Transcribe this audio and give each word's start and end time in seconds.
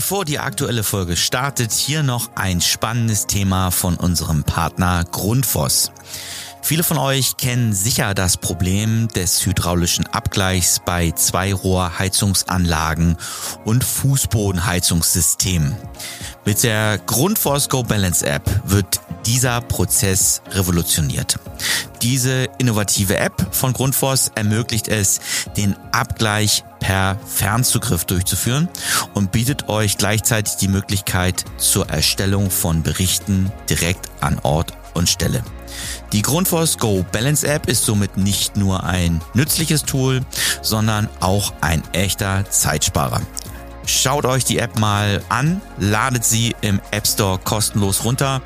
Bevor 0.00 0.24
die 0.24 0.38
aktuelle 0.38 0.82
Folge 0.82 1.14
startet, 1.14 1.72
hier 1.72 2.02
noch 2.02 2.30
ein 2.34 2.62
spannendes 2.62 3.26
Thema 3.26 3.70
von 3.70 3.96
unserem 3.96 4.44
Partner 4.44 5.04
Grundfos. 5.04 5.92
Viele 6.62 6.82
von 6.82 6.96
euch 6.96 7.36
kennen 7.36 7.74
sicher 7.74 8.14
das 8.14 8.38
Problem 8.38 9.08
des 9.08 9.44
hydraulischen 9.44 10.06
Abgleichs 10.06 10.80
bei 10.86 11.10
Zweirohrheizungsanlagen 11.10 13.18
und 13.66 13.84
Fußbodenheizungssystemen. 13.84 15.76
Mit 16.46 16.62
der 16.62 16.96
Grundforce 16.96 17.68
Go 17.68 17.82
Balance 17.82 18.24
App 18.24 18.48
wird 18.64 19.02
dieser 19.26 19.60
Prozess 19.60 20.40
revolutioniert. 20.52 21.38
Diese 22.00 22.48
innovative 22.56 23.18
App 23.18 23.54
von 23.54 23.74
Grundfos 23.74 24.30
ermöglicht 24.34 24.88
es, 24.88 25.20
den 25.58 25.76
Abgleich 25.92 26.64
per 26.80 27.18
Fernzugriff 27.26 28.04
durchzuführen 28.04 28.68
und 29.14 29.32
bietet 29.32 29.68
euch 29.68 29.98
gleichzeitig 29.98 30.56
die 30.56 30.68
Möglichkeit 30.68 31.44
zur 31.58 31.88
Erstellung 31.88 32.50
von 32.50 32.82
Berichten 32.82 33.52
direkt 33.68 34.10
an 34.20 34.38
Ort 34.42 34.72
und 34.94 35.08
Stelle. 35.08 35.44
Die 36.12 36.22
Grundfos 36.22 36.78
Go 36.78 37.04
Balance 37.12 37.46
App 37.46 37.68
ist 37.68 37.84
somit 37.84 38.16
nicht 38.16 38.56
nur 38.56 38.84
ein 38.84 39.20
nützliches 39.34 39.84
Tool, 39.84 40.20
sondern 40.62 41.08
auch 41.20 41.52
ein 41.60 41.82
echter 41.92 42.48
Zeitsparer. 42.50 43.20
Schaut 43.86 44.24
euch 44.24 44.44
die 44.44 44.58
App 44.58 44.78
mal 44.78 45.22
an, 45.28 45.60
ladet 45.78 46.24
sie 46.24 46.54
im 46.60 46.80
App 46.90 47.06
Store 47.06 47.38
kostenlos 47.38 48.04
runter 48.04 48.42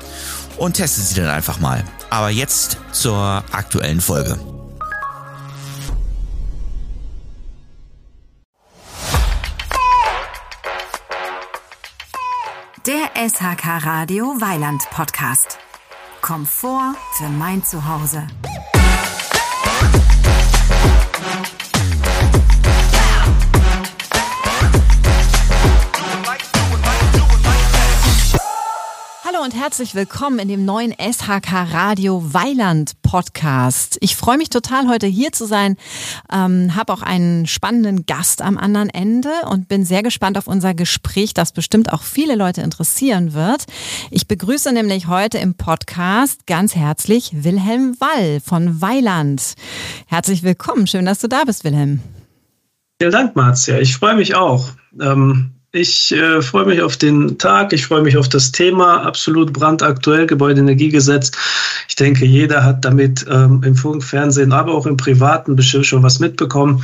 und 0.57 0.73
testet 0.73 1.05
sie 1.05 1.15
dann 1.15 1.29
einfach 1.29 1.59
mal. 1.59 1.83
Aber 2.09 2.29
jetzt 2.29 2.77
zur 2.91 3.43
aktuellen 3.51 4.01
Folge. 4.01 4.54
SHK 13.15 13.85
Radio 13.85 14.25
Weiland 14.41 14.89
Podcast. 14.89 15.57
Komfort 16.21 16.97
für 17.13 17.29
mein 17.29 17.63
Zuhause. 17.63 18.27
Herzlich 29.65 29.95
willkommen 29.95 30.37
in 30.37 30.47
dem 30.47 30.63
neuen 30.63 30.91
SHK 30.91 31.73
Radio 31.73 32.21
Weiland 32.35 33.01
Podcast. 33.01 33.97
Ich 33.99 34.15
freue 34.15 34.37
mich 34.37 34.51
total, 34.51 34.87
heute 34.87 35.07
hier 35.07 35.31
zu 35.31 35.47
sein, 35.47 35.75
ähm, 36.31 36.75
habe 36.75 36.93
auch 36.93 37.01
einen 37.01 37.47
spannenden 37.47 38.05
Gast 38.05 38.43
am 38.43 38.59
anderen 38.59 38.91
Ende 38.91 39.31
und 39.49 39.67
bin 39.67 39.83
sehr 39.83 40.03
gespannt 40.03 40.37
auf 40.37 40.45
unser 40.45 40.75
Gespräch, 40.75 41.33
das 41.33 41.51
bestimmt 41.51 41.91
auch 41.91 42.03
viele 42.03 42.35
Leute 42.35 42.61
interessieren 42.61 43.33
wird. 43.33 43.65
Ich 44.11 44.27
begrüße 44.27 44.71
nämlich 44.71 45.07
heute 45.07 45.39
im 45.39 45.55
Podcast 45.55 46.45
ganz 46.45 46.75
herzlich 46.75 47.43
Wilhelm 47.43 47.97
Wall 47.99 48.41
von 48.41 48.83
Weiland. 48.83 49.55
Herzlich 50.05 50.43
willkommen, 50.43 50.85
schön, 50.85 51.07
dass 51.07 51.17
du 51.17 51.27
da 51.27 51.43
bist, 51.43 51.63
Wilhelm. 51.63 52.01
Vielen 52.99 53.11
Dank, 53.11 53.35
Marzia. 53.35 53.79
Ich 53.79 53.97
freue 53.97 54.13
mich 54.13 54.35
auch. 54.35 54.69
Ähm 55.01 55.54
ich 55.75 56.13
äh, 56.13 56.41
freue 56.41 56.65
mich 56.65 56.81
auf 56.81 56.95
den 56.95 57.37
Tag, 57.37 57.73
ich 57.73 57.85
freue 57.85 58.01
mich 58.01 58.15
auf 58.15 58.29
das 58.29 58.51
Thema, 58.51 59.03
absolut 59.03 59.51
brandaktuell, 59.51 60.25
Gebäudeenergiegesetz. 60.25 61.31
Ich 61.89 61.95
denke, 61.95 62.25
jeder 62.25 62.63
hat 62.63 62.85
damit 62.85 63.25
ähm, 63.29 63.61
im 63.63 63.75
Funk, 63.75 64.03
Fernsehen, 64.03 64.53
aber 64.53 64.73
auch 64.73 64.85
im 64.85 64.95
privaten 64.95 65.55
bestimmt 65.55 65.85
schon 65.85 66.01
was 66.01 66.19
mitbekommen. 66.19 66.83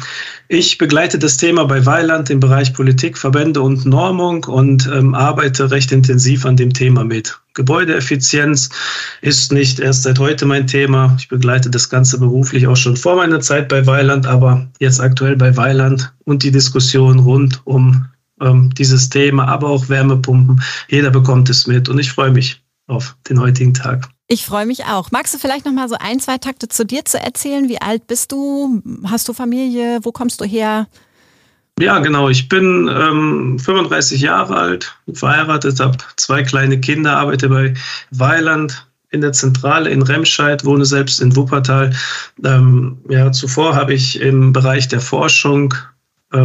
Ich 0.50 0.78
begleite 0.78 1.17
das 1.17 1.38
Thema 1.38 1.64
bei 1.66 1.86
Weiland 1.86 2.30
im 2.30 2.42
Bereich 2.42 2.73
Politik, 2.73 3.17
Verbände 3.17 3.61
und 3.61 3.86
Normung 3.86 4.44
und 4.44 4.89
ähm, 4.94 5.16
arbeite 5.16 5.72
recht 5.72 5.94
intensiv 5.94 6.45
an 6.45 6.58
dem 6.58 6.73
Thema 6.73 7.05
mit. 7.05 7.39
Gebäudeeffizienz 7.53 8.70
ist 9.22 9.53
nicht 9.53 9.80
erst 9.80 10.03
seit 10.03 10.20
heute 10.20 10.45
mein 10.45 10.67
Thema. 10.67 11.16
Ich 11.17 11.30
begleite 11.30 11.70
das 11.70 11.89
Ganze 11.89 12.20
beruflich 12.20 12.67
auch 12.67 12.77
schon 12.77 12.98
vor 12.98 13.16
meiner 13.16 13.39
Zeit 13.39 13.70
bei 13.70 13.86
Weiland, 13.87 14.26
aber 14.27 14.67
jetzt 14.80 14.99
aktuell 14.99 15.37
bei 15.37 15.55
Weiland 15.55 16.14
und 16.26 16.43
die 16.43 16.52
Diskussion 16.52 17.20
rund 17.20 17.61
um 17.66 18.05
ähm, 18.42 18.74
dieses 18.74 19.10
Thema, 19.10 19.48
aber 19.48 19.70
auch 19.70 19.90
Wärmepumpen. 19.90 20.62
Jeder 20.90 21.10
bekommt 21.10 21.50
es 21.50 21.68
mit 21.68 21.90
und 21.90 22.00
ich 22.00 22.12
freue 22.12 22.32
mich 22.32 22.62
auf 22.88 23.16
den 23.30 23.40
heutigen 23.40 23.74
Tag. 23.74 24.10
Ich 24.28 24.46
freue 24.46 24.66
mich 24.66 24.86
auch. 24.86 25.12
Magst 25.12 25.34
du 25.34 25.40
vielleicht 25.40 25.66
noch 25.66 25.74
mal 25.74 25.90
so 25.90 25.96
ein, 26.00 26.20
zwei 26.20 26.38
Takte 26.38 26.68
zu 26.68 26.86
dir 26.86 27.06
zu 27.06 27.20
erzählen? 27.20 27.68
Wie 27.68 27.82
alt 27.82 28.08
bist 28.08 28.32
du? 28.32 28.82
Hast 29.06 29.28
du 29.28 29.34
Familie? 29.34 30.00
Wo 30.04 30.12
kommst 30.12 30.40
du 30.42 30.46
her? 30.46 30.88
Ja, 31.80 32.00
genau. 32.00 32.30
Ich 32.30 32.48
bin 32.48 32.90
ähm, 32.94 33.60
35 33.60 34.22
Jahre 34.22 34.56
alt, 34.56 34.96
verheiratet, 35.14 35.80
habe 35.80 35.98
zwei 36.16 36.44
kleine 36.44 36.80
Kinder, 36.80 37.18
arbeite 37.18 37.50
bei 37.50 37.73
Weiland 38.12 38.88
in 39.10 39.22
der 39.22 39.34
Zentrale 39.34 39.90
in 39.90 40.02
Remscheid, 40.02 40.64
wohne 40.64 40.86
selbst 40.86 41.22
in 41.22 41.36
Wuppertal. 41.36 41.94
Ähm, 42.46 43.00
ja, 43.10 43.32
zuvor 43.32 43.76
habe 43.76 43.94
ich 43.94 44.20
im 44.22 44.54
Bereich 44.54 44.88
der 44.88 45.02
Forschung 45.02 45.73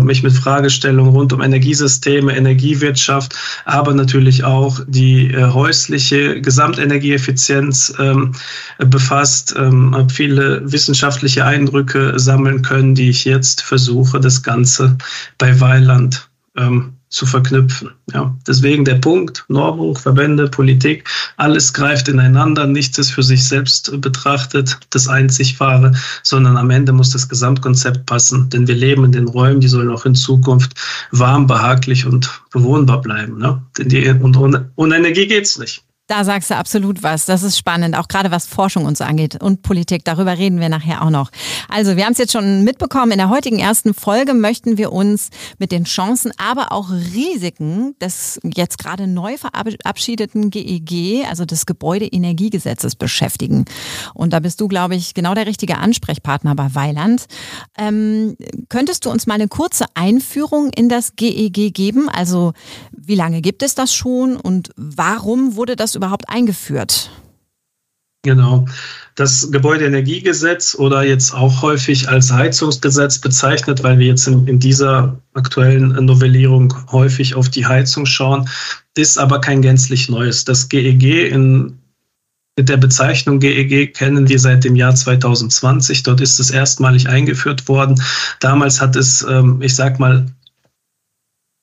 mich 0.01 0.23
mit 0.23 0.33
Fragestellungen 0.33 1.13
rund 1.13 1.33
um 1.33 1.41
Energiesysteme, 1.41 2.37
Energiewirtschaft, 2.37 3.35
aber 3.65 3.95
natürlich 3.95 4.45
auch 4.45 4.81
die 4.87 5.31
äh, 5.31 5.45
häusliche 5.53 6.41
Gesamtenergieeffizienz 6.41 7.95
ähm, 7.99 8.33
befasst, 8.79 9.55
ähm, 9.57 10.09
viele 10.11 10.61
wissenschaftliche 10.71 11.45
Eindrücke 11.45 12.19
sammeln 12.19 12.63
können, 12.63 12.95
die 12.95 13.11
ich 13.11 13.25
jetzt 13.25 13.63
versuche, 13.63 14.21
das 14.21 14.43
Ganze 14.43 14.97
bei 15.39 15.61
Weiland 15.61 16.29
ähm, 16.57 16.96
zu 17.09 17.25
verknüpfen. 17.25 17.91
Ja, 18.13 18.37
deswegen 18.47 18.85
der 18.85 18.97
Punkt, 18.97 19.45
Normung, 19.49 19.97
Verbände, 19.97 20.49
Politik, 20.49 21.09
alles 21.37 21.73
greift 21.73 22.09
ineinander, 22.09 22.67
nichts 22.67 22.99
ist 22.99 23.11
für 23.11 23.23
sich 23.23 23.45
selbst 23.45 24.01
betrachtet, 24.01 24.79
das 24.91 25.09
einzig 25.09 25.59
wahre, 25.61 25.93
sondern 26.23 26.57
am 26.57 26.71
Ende 26.71 26.93
muss 26.93 27.11
das 27.11 27.29
Gesamtkonzept 27.29 28.07
passen, 28.07 28.51
denn 28.51 28.67
wir 28.67 28.75
leben 28.75 29.05
in 29.05 29.13
den 29.13 29.29
Räumen, 29.29 29.61
die 29.61 29.69
sollen 29.69 29.91
auch 29.91 30.05
in 30.05 30.15
Zukunft 30.15 30.75
warm, 31.13 31.47
behaglich 31.47 32.07
und 32.07 32.43
bewohnbar 32.51 33.01
bleiben. 33.01 33.39
Ne? 33.39 33.63
Und 34.21 34.37
ohne, 34.37 34.71
ohne 34.77 34.97
Energie 34.97 35.27
geht's 35.27 35.59
nicht. 35.59 35.86
Da 36.09 36.23
sagst 36.23 36.51
du 36.51 36.57
absolut 36.57 37.03
was. 37.03 37.25
Das 37.25 37.43
ist 37.43 37.59
spannend, 37.59 37.97
auch 37.97 38.07
gerade 38.07 38.31
was 38.31 38.47
Forschung 38.47 38.85
und 38.85 38.97
so 38.97 39.03
angeht 39.03 39.43
und 39.43 39.63
Politik. 39.63 40.05
Darüber 40.05 40.39
reden 40.39 40.61
wir 40.61 40.69
nachher 40.69 41.03
auch 41.03 41.11
noch. 41.11 41.31
Also, 41.69 41.97
wir 41.97 42.05
haben 42.05 42.13
es 42.13 42.19
jetzt 42.19 42.33
schon 42.33 42.63
mitbekommen. 42.63 43.11
In 43.11 43.19
der 43.19 43.29
heutigen 43.29 43.59
ersten 43.59 43.93
Folge 43.93 44.33
möchten 44.33 44.79
wir 44.79 44.93
uns 44.93 45.31
mit 45.59 45.73
den 45.73 45.83
Chancen, 45.83 46.31
aber 46.37 46.71
auch 46.71 46.91
Risiken 46.91 47.97
des 48.01 48.39
jetzt 48.45 48.79
gerade 48.79 49.09
neu 49.09 49.37
verabschiedeten 49.37 50.51
GEG, 50.51 50.93
e 50.93 51.25
also 51.25 51.45
des 51.45 51.67
Gebäudeenergiegesetzes, 51.67 52.95
beschäftigen. 52.95 53.65
Und 54.15 54.33
da 54.33 54.39
bist 54.39 54.61
du, 54.61 54.69
glaube 54.69 54.95
ich, 54.95 55.13
genau 55.15 55.35
der 55.35 55.47
richtige 55.47 55.79
Ansprechpartner 55.79 56.55
bei 56.55 56.73
Weiland. 56.77 57.27
Ähm, 57.77 58.37
könntest 58.69 59.07
du 59.07 59.11
uns 59.11 59.27
mal 59.27 59.35
eine 59.35 59.49
kurze 59.49 59.87
Einführung 59.95 60.71
in 60.71 60.89
das 60.89 61.17
GEG 61.17 61.59
e 61.59 61.71
geben? 61.71 62.09
Also, 62.09 62.53
wie 62.93 63.17
lange 63.17 63.41
gibt 63.41 63.65
es 63.65 63.75
das 63.75 63.93
schon 63.93 64.37
und 64.37 64.71
warum 64.77 65.57
wurde 65.57 65.75
das 65.75 65.96
überhaupt 65.97 66.29
eingeführt? 66.29 67.11
Genau. 68.27 68.67
Das 69.15 69.51
Gebäudeenergiegesetz 69.53 70.75
oder 70.75 71.05
jetzt 71.05 71.33
auch 71.33 71.63
häufig 71.63 72.09
als 72.09 72.33
Heizungsgesetz 72.33 73.21
bezeichnet, 73.21 73.85
weil 73.85 73.99
wir 74.01 74.09
jetzt 74.09 74.27
in, 74.27 74.47
in, 74.49 74.59
dieser 74.59 75.17
aktuellen 75.35 76.05
Novellierung 76.05 76.75
häufig 76.91 77.37
auf 77.37 77.49
die 77.49 77.67
Heizung 77.67 78.05
schauen, 78.05 78.49
ist 78.97 79.17
aber 79.17 79.41
kein 79.41 79.63
gänzlich 79.63 80.09
neues. 80.09 80.45
Das 80.45 80.69
GEG 80.69 81.03
e 81.05 81.29
in, 81.29 81.79
mit 82.59 82.69
der 82.69 82.79
Bezeichnung 82.79 83.39
GEG 83.39 83.73
e 83.73 83.87
kennen 83.87 84.29
wir 84.29 84.41
seit 84.41 84.65
dem 84.65 84.75
Jahr 84.75 84.95
2020. 84.95 86.03
Dort 86.03 86.21
ist 86.21 86.41
es 86.41 86.51
erstmalig 86.51 87.09
eingeführt 87.09 87.69
worden. 87.69 88.03
Damals 88.41 88.81
hat 88.81 88.97
es, 88.97 89.23
ähm, 89.23 89.63
ich 89.63 89.77
sag 89.77 90.01
mal, 90.01 90.27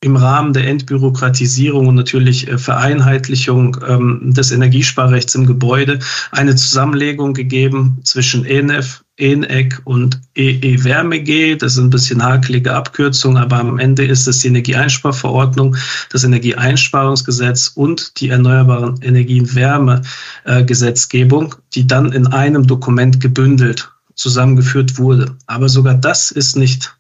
im 0.04 0.18
Rahmen 0.18 0.54
der 0.54 0.68
Entbürokratisierung 0.68 1.88
und 1.88 1.96
natürlich 1.96 2.48
äh, 2.48 2.58
Vereinheitlichung 2.58 3.78
ähm, 3.88 4.34
des 4.34 4.52
Energiesparrechts 4.52 5.34
im 5.36 5.46
Gebäude 5.46 6.00
eine 6.32 6.56
Zusammenlegung 6.56 7.34
gegeben 7.34 8.00
zwischen 8.04 8.46
ENEF, 8.46 9.04
ENEC 9.16 9.80
und 9.86 10.20
EE-Wärme-G. 10.36 11.56
Das 11.56 11.76
sind 11.76 11.86
ein 11.86 11.90
bisschen 11.90 12.22
hakelige 12.22 12.74
Abkürzungen, 12.74 13.38
aber 13.38 13.60
am 13.60 13.80
Ende 13.80 14.06
ist 14.06 14.28
es 14.28 14.40
die 14.40 14.50
Energieeinsparverordnung, 14.50 15.78
das 16.10 16.26
Energieeinsparungsgesetz 16.26 17.72
und 17.76 18.20
die 18.20 18.28
Erneuerbaren 18.30 19.00
Energien 19.02 19.56
Wärme-Gesetzgebung, 19.56 21.56
die 21.76 21.88
dann 21.88 22.12
in 22.12 22.28
einem 22.28 22.68
Dokument 22.68 23.22
gebündelt 23.22 23.90
zusammengeführt 24.16 24.98
wurde. 24.98 25.38
Aber 25.48 25.70
sogar 25.70 25.96
das 25.96 26.32
ist 26.32 26.58
nicht 26.58 26.94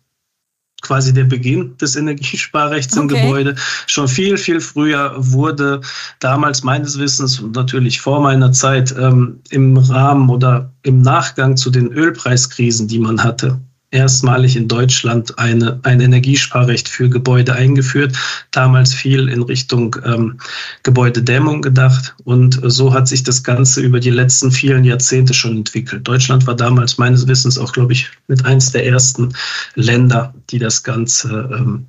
quasi 0.84 1.14
der 1.14 1.24
Beginn 1.24 1.76
des 1.78 1.96
Energiesparrechts 1.96 2.96
okay. 2.96 3.02
im 3.02 3.08
Gebäude. 3.08 3.56
Schon 3.88 4.08
viel, 4.08 4.38
viel 4.38 4.60
früher 4.60 5.16
wurde 5.18 5.82
damals 6.20 6.64
meines 6.64 7.00
Wissens 7.00 7.40
und 7.40 7.56
natürlich 7.56 8.00
vor 8.00 8.22
meiner 8.22 8.52
Zeit 8.52 8.94
ähm, 8.98 9.40
im 9.50 9.78
Rahmen 9.78 10.30
oder 10.30 10.72
im 10.84 11.02
Nachgang 11.02 11.58
zu 11.58 11.72
den 11.72 11.92
Ölpreiskrisen, 11.92 12.88
die 12.88 13.00
man 13.00 13.24
hatte, 13.24 13.60
erstmalig 13.94 14.56
in 14.56 14.68
Deutschland 14.68 15.38
eine, 15.38 15.80
ein 15.84 16.02
Energiesparrecht 16.02 16.90
für 16.90 17.10
Gebäude 17.10 17.54
eingeführt. 17.54 18.18
Damals 18.52 18.94
viel 18.94 19.30
in 19.30 19.44
Richtung 19.44 19.96
ähm, 20.04 20.40
Gebäudedämmung 20.84 21.62
gedacht. 21.62 22.16
Und 22.24 22.60
so 22.64 22.94
hat 22.94 23.08
sich 23.08 23.24
das 23.24 23.44
Ganze 23.44 23.82
über 23.82 24.00
die 24.00 24.10
letzten 24.10 24.52
vielen 24.52 24.84
Jahrzehnte 24.84 25.34
schon 25.34 25.58
entwickelt. 25.58 26.08
Deutschland 26.08 26.48
war 26.48 26.56
damals 26.56 26.98
meines 26.98 27.28
Wissens 27.28 27.58
auch, 27.58 27.72
glaube 27.72 27.94
ich, 27.94 28.10
mit 28.28 28.44
eins 28.46 28.72
der 28.72 28.86
ersten 28.86 29.34
Länder, 29.76 30.34
die 30.50 30.60
das 30.60 30.84
Ganze 30.84 31.50
ähm, 31.54 31.86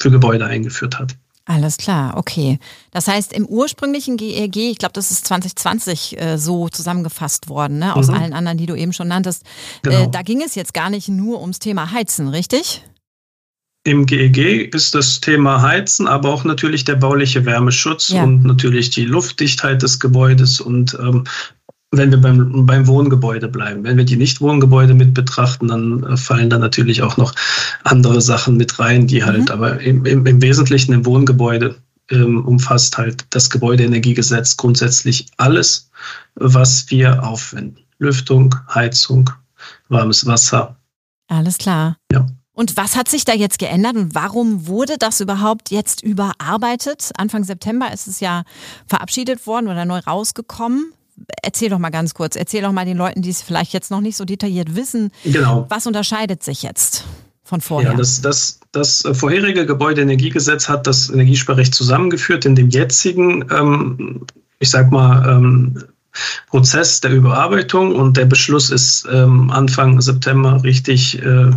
für 0.00 0.10
Gebäude 0.10 0.46
eingeführt 0.46 0.98
hat. 0.98 1.16
Alles 1.52 1.76
klar, 1.76 2.16
okay. 2.16 2.58
Das 2.92 3.08
heißt, 3.08 3.34
im 3.34 3.44
ursprünglichen 3.44 4.16
GEG, 4.16 4.56
ich 4.56 4.78
glaube, 4.78 4.94
das 4.94 5.10
ist 5.10 5.26
2020 5.26 6.18
äh, 6.18 6.38
so 6.38 6.70
zusammengefasst 6.70 7.50
worden, 7.50 7.78
ne? 7.78 7.94
aus 7.94 8.08
mhm. 8.08 8.14
allen 8.14 8.32
anderen, 8.32 8.56
die 8.56 8.64
du 8.64 8.74
eben 8.74 8.94
schon 8.94 9.08
nanntest. 9.08 9.44
Äh, 9.44 9.90
genau. 9.90 10.04
Äh, 10.04 10.10
da 10.10 10.22
ging 10.22 10.40
es 10.40 10.54
jetzt 10.54 10.72
gar 10.72 10.88
nicht 10.88 11.10
nur 11.10 11.42
ums 11.42 11.58
Thema 11.58 11.92
Heizen, 11.92 12.28
richtig? 12.28 12.82
Im 13.84 14.06
GEG 14.06 14.74
ist 14.74 14.94
das 14.94 15.20
Thema 15.20 15.60
Heizen, 15.60 16.08
aber 16.08 16.30
auch 16.30 16.44
natürlich 16.44 16.84
der 16.84 16.94
bauliche 16.94 17.44
Wärmeschutz 17.44 18.08
ja. 18.08 18.24
und 18.24 18.44
natürlich 18.44 18.88
die 18.88 19.04
Luftdichtheit 19.04 19.82
des 19.82 20.00
Gebäudes 20.00 20.58
und 20.58 20.96
ähm, 21.02 21.24
wenn 21.92 22.10
wir 22.10 22.18
beim, 22.18 22.66
beim 22.66 22.86
Wohngebäude 22.86 23.48
bleiben. 23.48 23.84
Wenn 23.84 23.98
wir 23.98 24.04
die 24.04 24.16
Nicht-Wohngebäude 24.16 24.94
mit 24.94 25.12
betrachten, 25.12 25.68
dann 25.68 26.02
äh, 26.04 26.16
fallen 26.16 26.48
da 26.48 26.58
natürlich 26.58 27.02
auch 27.02 27.18
noch 27.18 27.34
andere 27.84 28.22
Sachen 28.22 28.56
mit 28.56 28.78
rein, 28.78 29.06
die 29.06 29.22
halt, 29.22 29.48
mhm. 29.48 29.50
aber 29.50 29.80
im, 29.80 30.04
im, 30.06 30.26
im, 30.26 30.42
Wesentlichen 30.42 30.94
im 30.94 31.04
Wohngebäude 31.04 31.76
ähm, 32.10 32.44
umfasst 32.44 32.96
halt 32.96 33.26
das 33.30 33.50
Gebäudeenergiegesetz 33.50 34.56
grundsätzlich 34.56 35.26
alles, 35.36 35.90
was 36.34 36.90
wir 36.90 37.22
aufwenden. 37.22 37.84
Lüftung, 37.98 38.54
Heizung, 38.74 39.30
warmes 39.88 40.26
Wasser. 40.26 40.76
Alles 41.28 41.58
klar. 41.58 41.96
Ja. 42.10 42.26
Und 42.54 42.76
was 42.76 42.96
hat 42.96 43.08
sich 43.08 43.24
da 43.24 43.32
jetzt 43.32 43.58
geändert 43.58 43.96
und 43.96 44.14
warum 44.14 44.66
wurde 44.66 44.96
das 44.98 45.20
überhaupt 45.20 45.70
jetzt 45.70 46.02
überarbeitet? 46.02 47.10
Anfang 47.16 47.44
September 47.44 47.92
ist 47.92 48.08
es 48.08 48.20
ja 48.20 48.44
verabschiedet 48.86 49.46
worden 49.46 49.68
oder 49.68 49.84
neu 49.84 49.98
rausgekommen 49.98 50.92
erzähl 51.42 51.70
doch 51.70 51.78
mal 51.78 51.90
ganz 51.90 52.14
kurz, 52.14 52.36
erzähl 52.36 52.62
doch 52.62 52.72
mal 52.72 52.84
den 52.84 52.96
Leuten, 52.96 53.22
die 53.22 53.30
es 53.30 53.42
vielleicht 53.42 53.72
jetzt 53.72 53.90
noch 53.90 54.00
nicht 54.00 54.16
so 54.16 54.24
detailliert 54.24 54.74
wissen, 54.76 55.10
genau. 55.24 55.66
was 55.68 55.86
unterscheidet 55.86 56.42
sich 56.42 56.62
jetzt 56.62 57.04
von 57.42 57.60
vorher? 57.60 57.92
Ja, 57.92 57.96
das, 57.96 58.20
das, 58.20 58.60
das 58.72 59.04
vorherige 59.12 59.66
Gebäudeenergiegesetz 59.66 60.68
hat 60.68 60.86
das 60.86 61.10
Energiesparrecht 61.10 61.74
zusammengeführt 61.74 62.44
in 62.44 62.54
dem 62.54 62.70
jetzigen, 62.70 63.44
ähm, 63.50 64.26
ich 64.58 64.70
sag 64.70 64.90
mal, 64.90 65.28
ähm, 65.28 65.84
Prozess 66.48 67.00
der 67.00 67.12
Überarbeitung 67.12 67.94
und 67.94 68.16
der 68.16 68.26
Beschluss 68.26 68.70
ist 68.70 69.08
ähm, 69.10 69.50
Anfang 69.50 70.00
September 70.00 70.62
richtig 70.62 71.22
äh, 71.22 71.50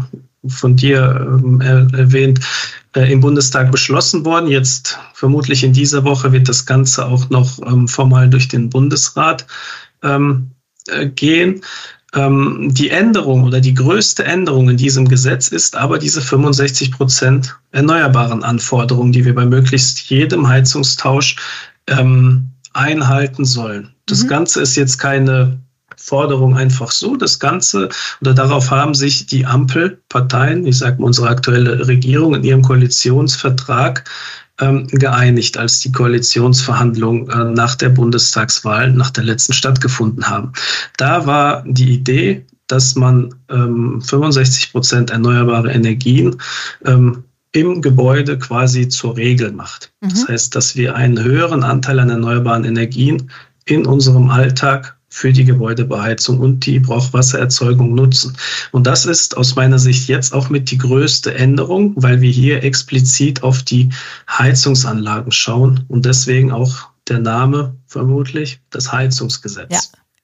von 0.47 0.75
dir 0.75 1.27
ähm, 1.27 1.61
erwähnt, 1.61 2.39
äh, 2.39 2.41
im 3.03 3.19
Bundestag 3.19 3.71
beschlossen 3.71 4.25
worden. 4.25 4.47
Jetzt 4.47 4.97
vermutlich 5.13 5.63
in 5.63 5.73
dieser 5.73 6.03
Woche 6.03 6.31
wird 6.31 6.47
das 6.47 6.65
Ganze 6.65 7.05
auch 7.05 7.29
noch 7.29 7.59
ähm, 7.65 7.87
formal 7.87 8.29
durch 8.29 8.47
den 8.47 8.69
Bundesrat 8.69 9.45
ähm, 10.03 10.51
äh, 10.87 11.07
gehen. 11.07 11.61
Ähm, 12.13 12.69
die 12.71 12.89
Änderung 12.89 13.43
oder 13.43 13.59
die 13.59 13.73
größte 13.73 14.23
Änderung 14.23 14.69
in 14.69 14.77
diesem 14.77 15.07
Gesetz 15.07 15.49
ist 15.49 15.75
aber 15.75 15.99
diese 15.99 16.21
65 16.21 16.91
Prozent 16.91 17.57
erneuerbaren 17.71 18.43
Anforderungen, 18.43 19.11
die 19.11 19.25
wir 19.25 19.35
bei 19.35 19.45
möglichst 19.45 20.09
jedem 20.09 20.47
Heizungstausch 20.47 21.35
einhalten 22.73 23.45
sollen. 23.45 23.93
Das 24.07 24.23
mhm. 24.23 24.27
Ganze 24.27 24.61
ist 24.61 24.75
jetzt 24.75 24.97
keine 24.97 25.59
Forderung 26.05 26.55
einfach 26.55 26.91
so. 26.91 27.15
Das 27.15 27.39
Ganze 27.39 27.89
oder 28.21 28.33
darauf 28.33 28.69
haben 28.71 28.93
sich 28.93 29.25
die 29.25 29.45
Ampelparteien, 29.45 30.65
ich 30.65 30.77
sage 30.77 31.01
mal 31.01 31.07
unsere 31.07 31.29
aktuelle 31.29 31.87
Regierung 31.87 32.35
in 32.35 32.43
ihrem 32.43 32.61
Koalitionsvertrag 32.61 34.03
ähm, 34.61 34.87
geeinigt, 34.87 35.57
als 35.57 35.79
die 35.79 35.91
Koalitionsverhandlungen 35.91 37.29
äh, 37.29 37.51
nach 37.51 37.75
der 37.75 37.89
Bundestagswahl, 37.89 38.91
nach 38.91 39.09
der 39.09 39.23
letzten 39.23 39.53
stattgefunden 39.53 40.29
haben. 40.29 40.53
Da 40.97 41.25
war 41.25 41.63
die 41.65 41.93
Idee, 41.93 42.45
dass 42.67 42.95
man 42.95 43.33
ähm, 43.49 44.01
65 44.01 44.71
Prozent 44.71 45.09
erneuerbare 45.09 45.71
Energien 45.71 46.37
ähm, 46.85 47.23
im 47.51 47.81
Gebäude 47.81 48.37
quasi 48.37 48.89
zur 48.89 49.17
Regel 49.17 49.51
macht. 49.51 49.91
Mhm. 50.01 50.09
Das 50.09 50.27
heißt, 50.27 50.55
dass 50.55 50.75
wir 50.75 50.95
einen 50.95 51.21
höheren 51.23 51.63
Anteil 51.63 51.99
an 51.99 52.09
erneuerbaren 52.09 52.65
Energien 52.65 53.31
in 53.65 53.85
unserem 53.85 54.29
Alltag 54.29 54.94
für 55.15 55.31
die 55.31 55.45
Gebäudebeheizung 55.45 56.39
und 56.39 56.65
die 56.65 56.77
Brauchwassererzeugung 56.77 57.95
nutzen. 57.95 58.35
Und 58.73 58.85
das 58.85 59.05
ist 59.05 59.37
aus 59.37 59.55
meiner 59.55 59.79
Sicht 59.79 60.09
jetzt 60.09 60.33
auch 60.33 60.49
mit 60.49 60.69
die 60.71 60.77
größte 60.77 61.33
Änderung, 61.33 61.93
weil 61.95 62.19
wir 62.19 62.29
hier 62.29 62.61
explizit 62.63 63.41
auf 63.41 63.63
die 63.63 63.91
Heizungsanlagen 64.29 65.31
schauen 65.31 65.85
und 65.87 66.05
deswegen 66.05 66.51
auch 66.51 66.89
der 67.07 67.19
Name 67.19 67.77
vermutlich 67.87 68.59
das 68.71 68.91
Heizungsgesetz. 68.91 69.71
Ja, 69.71 69.79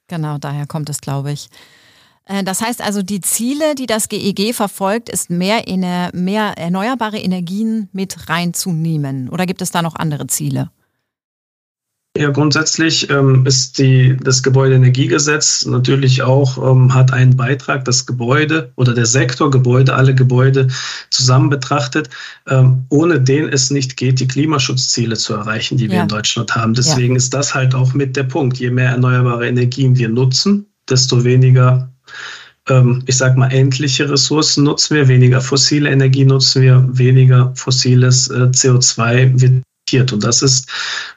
genau, 0.09 0.37
daher 0.37 0.67
kommt 0.67 0.89
es, 0.89 0.99
glaube 0.99 1.31
ich. 1.31 1.47
Äh, 2.25 2.43
das 2.43 2.59
heißt 2.59 2.81
also, 2.81 3.01
die 3.01 3.21
Ziele, 3.21 3.75
die 3.75 3.85
das 3.85 4.09
GEG 4.09 4.39
e 4.39 4.51
verfolgt, 4.53 5.07
ist 5.07 5.29
mehr, 5.29 5.63
mehr 6.13 6.57
erneuerbare 6.57 7.17
Energien 7.17 7.87
mit 7.93 8.27
reinzunehmen. 8.27 9.29
Oder 9.29 9.45
gibt 9.45 9.61
es 9.61 9.71
da 9.71 9.81
noch 9.81 9.95
andere 9.95 10.27
Ziele? 10.27 10.69
Ja, 12.17 12.29
grundsätzlich 12.29 13.09
ähm, 13.09 13.45
ist 13.45 13.77
die, 13.77 14.17
das 14.21 14.43
Gebäudeenergiegesetz 14.43 15.65
natürlich 15.65 16.21
auch, 16.21 16.57
ähm, 16.57 16.93
hat 16.93 17.13
einen 17.13 17.37
Beitrag, 17.37 17.85
das 17.85 18.05
Gebäude 18.05 18.73
oder 18.75 18.93
der 18.93 19.05
Sektor 19.05 19.49
Gebäude, 19.49 19.93
alle 19.93 20.13
Gebäude 20.13 20.67
zusammen 21.09 21.49
betrachtet, 21.49 22.09
ähm, 22.49 22.83
ohne 22.89 23.21
den 23.21 23.47
es 23.47 23.71
nicht 23.71 23.95
geht, 23.95 24.19
die 24.19 24.27
Klimaschutzziele 24.27 25.15
zu 25.15 25.35
erreichen, 25.35 25.77
die 25.77 25.87
wir 25.87 25.97
ja. 25.97 26.01
in 26.03 26.09
Deutschland 26.09 26.53
haben. 26.53 26.73
Deswegen 26.73 27.13
ja. 27.13 27.17
ist 27.17 27.33
das 27.33 27.55
halt 27.55 27.73
auch 27.73 27.93
mit 27.93 28.17
der 28.17 28.23
Punkt. 28.23 28.57
Je 28.57 28.71
mehr 28.71 28.89
erneuerbare 28.89 29.47
Energien 29.47 29.97
wir 29.97 30.09
nutzen, 30.09 30.65
desto 30.89 31.23
weniger 31.23 31.89
ähm, 32.67 33.03
ich 33.05 33.15
sag 33.17 33.37
mal, 33.37 33.47
endliche 33.47 34.09
Ressourcen 34.09 34.65
nutzen 34.65 34.95
wir, 34.95 35.07
weniger 35.07 35.39
fossile 35.39 35.89
Energie 35.89 36.25
nutzen 36.25 36.61
wir, 36.61 36.85
weniger 36.91 37.53
fossiles 37.55 38.27
äh, 38.27 38.51
CO2 38.53 39.39
wird 39.41 39.63
und 39.93 40.23
das 40.23 40.41
ist 40.41 40.69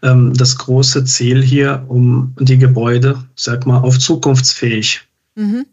ähm, 0.02 0.34
das 0.34 0.58
große 0.58 1.04
Ziel 1.04 1.42
hier, 1.42 1.84
um 1.88 2.34
die 2.40 2.58
Gebäude, 2.58 3.22
sag 3.36 3.66
mal, 3.66 3.78
auf 3.78 3.98
zukunftsfähig 3.98 5.02
mhm. 5.36 5.66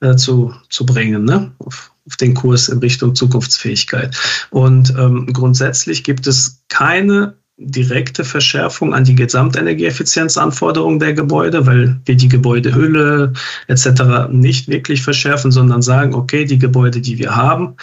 äh, 0.00 0.14
zu, 0.14 0.54
zu 0.68 0.86
bringen, 0.86 1.24
ne? 1.24 1.50
auf, 1.58 1.90
auf, 2.06 2.16
den 2.16 2.34
Kurs 2.34 2.68
in 2.68 2.78
Richtung 2.78 3.14
Zukunftsfähigkeit. 3.14 4.16
Und 4.50 4.94
ähm, 4.96 5.26
grundsätzlich 5.32 6.04
gibt 6.04 6.26
es 6.28 6.62
keine 6.68 7.34
direkte 7.56 8.24
Verschärfung 8.24 8.94
an 8.94 9.02
die 9.02 9.16
Gesamtenergieeffizienzanforderungen 9.16 11.00
der 11.00 11.14
Gebäude, 11.14 11.66
weil 11.66 12.00
wir 12.04 12.14
die 12.14 12.28
Gebäudehülle 12.28 13.32
etc. 13.66 14.30
nicht 14.30 14.68
wirklich 14.68 15.02
verschärfen, 15.02 15.50
sondern 15.50 15.82
sagen, 15.82 16.14
okay, 16.14 16.44
die 16.44 16.58
Gebäude, 16.58 17.00
die 17.00 17.18
wir 17.18 17.34
haben, 17.34 17.74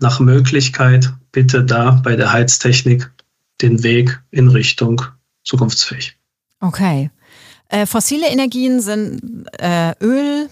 nach 0.00 0.18
Möglichkeit 0.18 1.12
bitte 1.30 1.62
da 1.62 1.92
bei 2.02 2.16
der 2.16 2.32
Heiztechnik 2.32 3.08
den 3.62 3.82
Weg 3.82 4.20
in 4.30 4.48
Richtung 4.48 5.02
zukunftsfähig. 5.44 6.16
Okay. 6.60 7.10
Äh, 7.68 7.86
fossile 7.86 8.28
Energien 8.28 8.80
sind 8.80 9.46
äh, 9.58 9.94
Öl, 10.02 10.48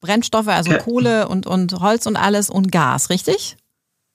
Brennstoffe, 0.00 0.48
also 0.48 0.72
ja. 0.72 0.78
Kohle 0.78 1.28
und, 1.28 1.46
und 1.46 1.72
Holz 1.74 2.06
und 2.06 2.16
alles 2.16 2.50
und 2.50 2.72
Gas, 2.72 3.10
richtig? 3.10 3.56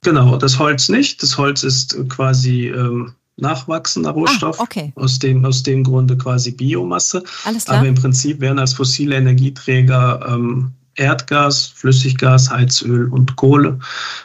Genau, 0.04 0.38
das 0.38 0.60
Holz 0.60 0.90
nicht. 0.90 1.22
Das 1.24 1.38
Holz 1.38 1.64
ist 1.64 1.98
quasi 2.10 2.68
ähm, 2.68 3.14
nachwachsender 3.38 4.10
ah, 4.10 4.14
Rohstoff. 4.14 4.60
Ah, 4.60 4.64
okay. 4.64 4.92
aus, 4.96 5.20
dem, 5.20 5.46
aus 5.46 5.64
dem 5.64 5.84
Grunde 5.84 6.18
quasi 6.18 6.52
Biomasse. 6.52 7.24
Alles 7.46 7.66
klar. 7.66 7.80
Aber 7.80 7.88
im 7.88 7.96
Prinzip 7.96 8.40
werden 8.42 8.60
als 8.60 8.74
fossile 8.74 9.16
Energieträger 9.16 10.26
ähm, 10.28 10.72
Erdgas, 10.96 11.68
Flüssiggas, 11.68 12.50
Heizöl 12.50 13.08
und 13.10 13.36
Kohle. 13.36 13.80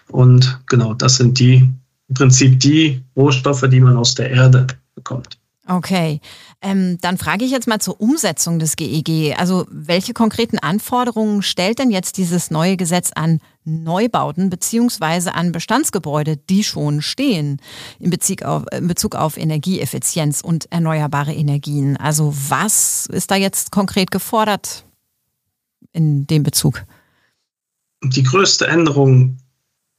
Und 0.09 0.61
genau, 0.67 0.95
das 0.95 1.17
sind 1.17 1.39
die 1.39 1.69
im 2.09 2.15
Prinzip 2.15 2.61
die 2.61 3.03
Rohstoffe, 3.17 3.65
die 3.69 3.81
man 3.81 3.97
aus 3.97 4.15
der 4.15 4.31
Erde 4.31 4.67
bekommt. 4.95 5.39
Okay, 5.69 6.21
ähm, 6.63 6.99
dann 7.01 7.19
frage 7.19 7.45
ich 7.45 7.51
jetzt 7.51 7.67
mal 7.67 7.81
zur 7.81 8.01
Umsetzung 8.01 8.61
des 8.61 8.77
GEG. 8.77 9.09
E 9.09 9.35
also 9.35 9.67
welche 9.69 10.13
konkreten 10.13 10.61
Anforderungen 10.61 11.43
stellt 11.43 11.81
denn 11.81 11.91
jetzt 11.91 12.19
dieses 12.19 12.53
neue 12.53 12.77
Gesetz 12.77 13.11
an 13.13 13.41
Neubauten 13.65 14.49
beziehungsweise 14.49 15.35
an 15.35 15.51
Bestandsgebäude, 15.51 16.37
die 16.37 16.63
schon 16.63 17.03
stehen 17.03 17.61
in 17.99 18.11
Bezug, 18.11 18.43
auf, 18.43 18.63
in 18.73 18.87
Bezug 18.87 19.17
auf 19.17 19.37
Energieeffizienz 19.37 20.41
und 20.41 20.71
erneuerbare 20.71 21.35
Energien? 21.35 21.97
Also 21.97 22.33
was 22.49 23.07
ist 23.07 23.33
da 23.33 23.35
jetzt 23.35 23.73
konkret 23.73 24.13
gefordert 24.13 24.85
in 25.93 26.29
dem 26.29 26.45
Bezug? 26.45 26.85
Die 28.05 28.23
größte 28.23 28.69
Änderung 28.69 29.39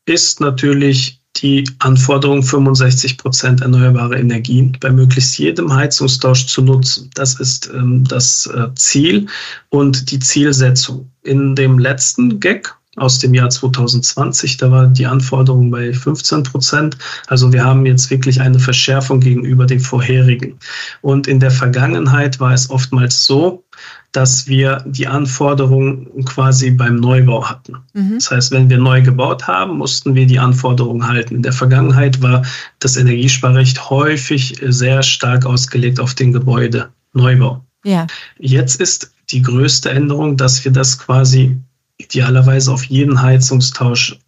ist 0.06 0.40
natürlich 0.40 1.22
die 1.42 1.70
Anforderung, 1.80 2.44
65 2.44 3.18
Prozent 3.18 3.62
erneuerbare 3.62 4.18
Energien 4.18 4.78
bei 4.80 4.90
möglichst 4.90 5.38
jedem 5.38 5.74
Heizungstausch 5.74 6.48
zu 6.48 6.62
nutzen. 6.62 7.10
Das 7.14 7.40
ist 7.40 7.70
ähm, 7.74 8.04
das 8.06 8.48
äh, 8.48 8.68
Ziel 8.76 9.28
und 9.70 10.12
die 10.12 10.20
Zielsetzung. 10.20 11.10
In 11.24 11.56
dem 11.56 11.80
letzten 11.80 12.40
Gag 12.40 12.74
aus 12.98 13.20
dem 13.20 13.34
Jahr 13.34 13.50
2020. 13.50 14.58
Da 14.58 14.70
war 14.72 14.88
die 14.88 15.06
Anforderung 15.06 15.72
bei 15.72 15.94
15 15.94 16.44
Prozent. 16.44 16.98
Also 17.28 17.54
wir 17.54 17.64
haben 17.64 17.86
jetzt 17.86 18.10
wirklich 18.10 18.42
eine 18.42 18.60
Verschärfung 18.60 19.20
gegenüber 19.20 19.66
dem 19.66 19.80
vorherigen. 19.80 20.58
Und 21.02 21.28
in 21.28 21.40
der 21.40 21.52
Vergangenheit 21.52 22.40
war 22.40 22.54
es 22.54 22.70
oftmals 22.70 23.24
so, 23.24 23.64
dass 24.12 24.48
wir 24.48 24.84
die 24.86 25.08
Anforderungen 25.08 26.26
quasi 26.26 26.72
beim 26.72 26.96
Neubau 26.96 27.48
hatten. 27.48 27.78
Mhm. 27.94 28.16
Das 28.16 28.32
heißt, 28.32 28.52
wenn 28.52 28.70
wir 28.70 28.78
neu 28.78 29.02
gebaut 29.02 29.48
haben, 29.48 29.78
mussten 29.78 30.16
wir 30.16 30.26
die 30.26 30.40
Anforderungen 30.40 31.08
halten. 31.08 31.36
In 31.36 31.44
der 31.44 31.54
Vergangenheit 31.54 32.22
war 32.22 32.44
das 32.80 32.98
Energiesparrecht 32.98 33.90
häufig 33.90 34.58
sehr 34.62 35.04
stark 35.04 35.46
ausgelegt 35.46 36.00
auf 36.00 36.16
den 36.16 36.32
Gebäudeneubau. 36.34 37.64
Ja. 37.84 38.08
Jetzt 38.40 38.82
ist 38.82 39.12
die 39.30 39.42
größte 39.42 39.90
Änderung, 39.90 40.38
dass 40.38 40.64
wir 40.64 40.72
das 40.72 40.98
quasi 40.98 41.58
idealerweise 41.98 42.72
auf 42.72 42.84
jeden 42.86 43.22
Heizungstausch 43.22 44.20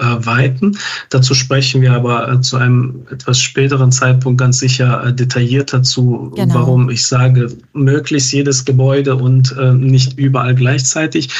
ausweiten. 0.00 0.78
Dazu 1.08 1.34
sprechen 1.34 1.82
wir 1.82 1.92
aber 1.92 2.30
äh, 2.30 2.40
zu 2.40 2.56
einem 2.56 3.06
etwas 3.10 3.40
späteren 3.40 3.92
Zeitpunkt 3.92 4.40
ganz 4.40 4.58
sicher 4.58 5.04
äh, 5.04 5.14
detailliert 5.14 5.72
dazu, 5.72 6.32
genau. 6.34 6.54
warum 6.54 6.90
ich 6.90 7.06
sage, 7.06 7.56
möglichst 7.72 8.32
jedes 8.32 8.64
Gebäude 8.64 9.16
und 9.16 9.54
äh, 9.58 9.72
nicht 9.72 10.18
überall 10.18 10.54
gleichzeitig. 10.54 11.30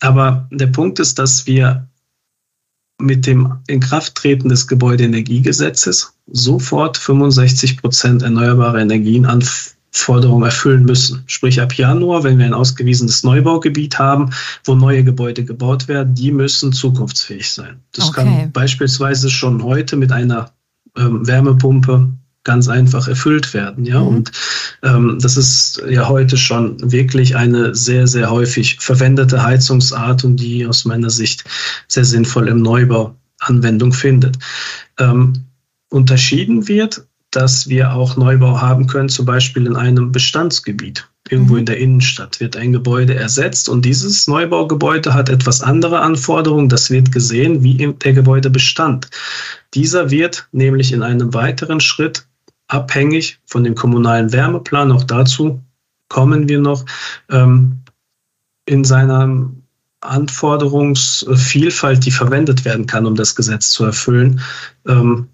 Aber 0.00 0.46
der 0.50 0.68
Punkt 0.68 0.98
ist, 1.00 1.18
dass 1.18 1.46
wir 1.46 1.88
mit 3.00 3.26
dem 3.26 3.58
Inkrafttreten 3.68 4.48
des 4.48 4.66
Gebäudeenergiegesetzes 4.66 6.14
sofort 6.26 6.96
65 6.96 7.80
Prozent 7.80 8.22
erneuerbare 8.22 8.80
Energien 8.80 9.24
an 9.24 9.42
Forderungen 10.00 10.44
erfüllen 10.44 10.84
müssen. 10.84 11.22
Sprich 11.26 11.60
ab 11.60 11.74
Januar, 11.74 12.24
wenn 12.24 12.38
wir 12.38 12.46
ein 12.46 12.54
ausgewiesenes 12.54 13.22
Neubaugebiet 13.22 13.98
haben, 13.98 14.30
wo 14.64 14.74
neue 14.74 15.04
Gebäude 15.04 15.44
gebaut 15.44 15.88
werden, 15.88 16.14
die 16.14 16.32
müssen 16.32 16.72
zukunftsfähig 16.72 17.50
sein. 17.50 17.80
Das 17.92 18.08
okay. 18.08 18.24
kann 18.24 18.52
beispielsweise 18.52 19.30
schon 19.30 19.62
heute 19.62 19.96
mit 19.96 20.12
einer 20.12 20.50
ähm, 20.96 21.26
Wärmepumpe 21.26 22.08
ganz 22.44 22.68
einfach 22.68 23.08
erfüllt 23.08 23.52
werden. 23.52 23.84
Ja, 23.84 24.00
mhm. 24.00 24.08
und 24.08 24.32
ähm, 24.82 25.18
das 25.20 25.36
ist 25.36 25.82
ja 25.88 26.08
heute 26.08 26.36
schon 26.36 26.76
wirklich 26.92 27.36
eine 27.36 27.74
sehr, 27.74 28.06
sehr 28.06 28.30
häufig 28.30 28.78
verwendete 28.80 29.42
Heizungsart 29.42 30.24
und 30.24 30.36
die 30.36 30.66
aus 30.66 30.84
meiner 30.84 31.10
Sicht 31.10 31.44
sehr 31.88 32.04
sinnvoll 32.04 32.48
im 32.48 32.62
Neubau 32.62 33.14
Anwendung 33.40 33.92
findet. 33.92 34.38
Ähm, 34.98 35.44
unterschieden 35.90 36.68
wird 36.68 37.06
dass 37.30 37.68
wir 37.68 37.92
auch 37.92 38.16
Neubau 38.16 38.60
haben 38.60 38.86
können, 38.86 39.08
zum 39.08 39.26
Beispiel 39.26 39.66
in 39.66 39.76
einem 39.76 40.12
Bestandsgebiet. 40.12 41.08
Irgendwo 41.28 41.54
mhm. 41.54 41.58
in 41.60 41.66
der 41.66 41.78
Innenstadt 41.78 42.40
wird 42.40 42.56
ein 42.56 42.72
Gebäude 42.72 43.14
ersetzt 43.14 43.68
und 43.68 43.84
dieses 43.84 44.26
Neubaugebäude 44.28 45.12
hat 45.12 45.28
etwas 45.28 45.60
andere 45.60 46.00
Anforderungen. 46.00 46.68
Das 46.68 46.90
wird 46.90 47.12
gesehen 47.12 47.62
wie 47.62 47.92
der 47.92 48.12
Gebäudebestand. 48.14 49.10
Dieser 49.74 50.10
wird 50.10 50.48
nämlich 50.52 50.92
in 50.92 51.02
einem 51.02 51.34
weiteren 51.34 51.80
Schritt 51.80 52.26
abhängig 52.68 53.40
von 53.46 53.64
dem 53.64 53.74
kommunalen 53.74 54.32
Wärmeplan, 54.32 54.92
auch 54.92 55.04
dazu 55.04 55.62
kommen 56.08 56.48
wir 56.48 56.60
noch, 56.60 56.84
ähm, 57.30 57.80
in 58.66 58.84
seiner 58.84 59.50
Anforderungsvielfalt, 60.00 62.04
die 62.04 62.10
verwendet 62.10 62.64
werden 62.64 62.86
kann, 62.86 63.06
um 63.06 63.14
das 63.14 63.34
Gesetz 63.34 63.70
zu 63.70 63.84
erfüllen, 63.84 64.40
ähm, 64.86 65.28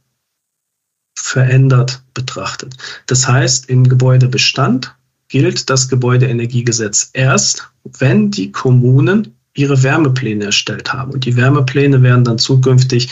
verändert 1.15 2.03
betrachtet. 2.15 2.75
Das 3.07 3.27
heißt, 3.27 3.69
im 3.71 3.89
Gebäudebestand 3.89 4.95
gilt 5.29 5.71
das 5.71 5.89
Gebäudeenergiegesetz 5.89 7.11
erst, 7.13 7.69
wenn 7.99 8.31
die 8.31 8.53
Kommunen 8.53 9.35
ihre 9.55 9.83
Wärmepläne 9.83 10.47
erstellt 10.47 10.93
haben. 10.93 11.13
Und 11.13 11.25
die 11.25 11.37
Wärmepläne 11.37 12.03
werden 12.03 12.25
dann 12.25 12.39
zukünftig 12.39 13.09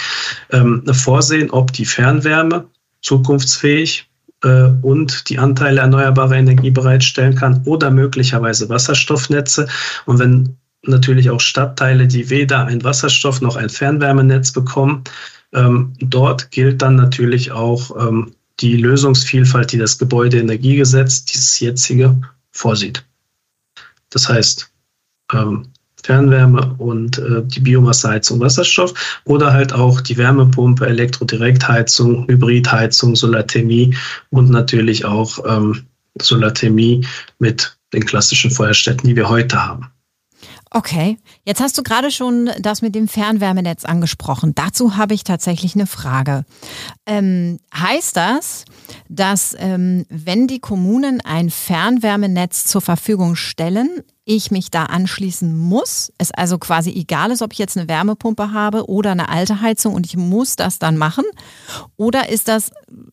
ähm, 0.50 0.82
vorsehen, 0.92 1.50
ob 1.50 1.72
die 1.72 1.84
Fernwärme 1.84 2.66
zukunftsfähig 3.00 4.08
äh, 4.42 4.68
und 4.82 5.28
die 5.28 5.38
Anteile 5.38 5.80
erneuerbarer 5.80 6.36
Energie 6.36 6.70
bereitstellen 6.70 7.36
kann 7.36 7.62
oder 7.64 7.90
möglicherweise 7.90 8.68
Wasserstoffnetze. 8.68 9.68
Und 10.06 10.18
wenn 10.18 10.56
natürlich 10.84 11.30
auch 11.30 11.40
Stadtteile, 11.40 12.08
die 12.08 12.28
weder 12.28 12.66
ein 12.66 12.82
Wasserstoff 12.82 13.40
noch 13.40 13.56
ein 13.56 13.68
Fernwärmenetz 13.68 14.52
bekommen, 14.52 15.04
ähm, 15.52 15.92
dort 16.00 16.50
gilt 16.50 16.82
dann 16.82 16.96
natürlich 16.96 17.52
auch 17.52 18.08
ähm, 18.08 18.32
die 18.60 18.76
Lösungsvielfalt, 18.76 19.72
die 19.72 19.78
das 19.78 19.98
Gebäudeenergiegesetz, 19.98 21.24
dieses 21.24 21.58
jetzige, 21.60 22.20
vorsieht. 22.50 23.04
Das 24.10 24.28
heißt, 24.28 24.70
ähm, 25.32 25.66
Fernwärme 26.02 26.74
und 26.78 27.18
äh, 27.18 27.42
die 27.44 27.60
Biomasseheizung 27.60 28.40
Wasserstoff 28.40 29.20
oder 29.24 29.52
halt 29.52 29.72
auch 29.72 30.00
die 30.00 30.16
Wärmepumpe, 30.16 30.86
Elektrodirektheizung, 30.86 32.26
Hybridheizung, 32.26 33.14
Solarthermie 33.14 33.94
und 34.30 34.50
natürlich 34.50 35.04
auch 35.04 35.38
ähm, 35.46 35.86
Solarthermie 36.20 37.06
mit 37.38 37.76
den 37.92 38.04
klassischen 38.04 38.50
Feuerstätten, 38.50 39.08
die 39.08 39.16
wir 39.16 39.28
heute 39.28 39.64
haben. 39.64 39.90
Okay, 40.74 41.18
jetzt 41.44 41.60
hast 41.60 41.76
du 41.76 41.82
gerade 41.82 42.10
schon 42.10 42.50
das 42.58 42.80
mit 42.80 42.94
dem 42.94 43.06
Fernwärmenetz 43.06 43.84
angesprochen. 43.84 44.54
Dazu 44.54 44.96
habe 44.96 45.12
ich 45.12 45.22
tatsächlich 45.22 45.74
eine 45.74 45.86
Frage. 45.86 46.46
Ähm, 47.04 47.58
heißt 47.74 48.16
das, 48.16 48.64
dass 49.10 49.54
ähm, 49.58 50.06
wenn 50.08 50.46
die 50.46 50.60
Kommunen 50.60 51.20
ein 51.20 51.50
Fernwärmenetz 51.50 52.64
zur 52.64 52.80
Verfügung 52.80 53.36
stellen, 53.36 54.00
ich 54.24 54.50
mich 54.50 54.70
da 54.70 54.84
anschließen 54.84 55.54
muss? 55.54 56.10
Es 56.16 56.30
also 56.30 56.56
quasi 56.56 56.90
egal 56.90 57.32
ist, 57.32 57.42
ob 57.42 57.52
ich 57.52 57.58
jetzt 57.58 57.76
eine 57.76 57.88
Wärmepumpe 57.88 58.52
habe 58.52 58.88
oder 58.88 59.10
eine 59.10 59.28
alte 59.28 59.60
Heizung 59.60 59.92
und 59.92 60.06
ich 60.06 60.16
muss 60.16 60.56
das 60.56 60.78
dann 60.78 60.96
machen? 60.96 61.24
Oder 61.98 62.30
ist 62.30 62.48
das, 62.48 62.70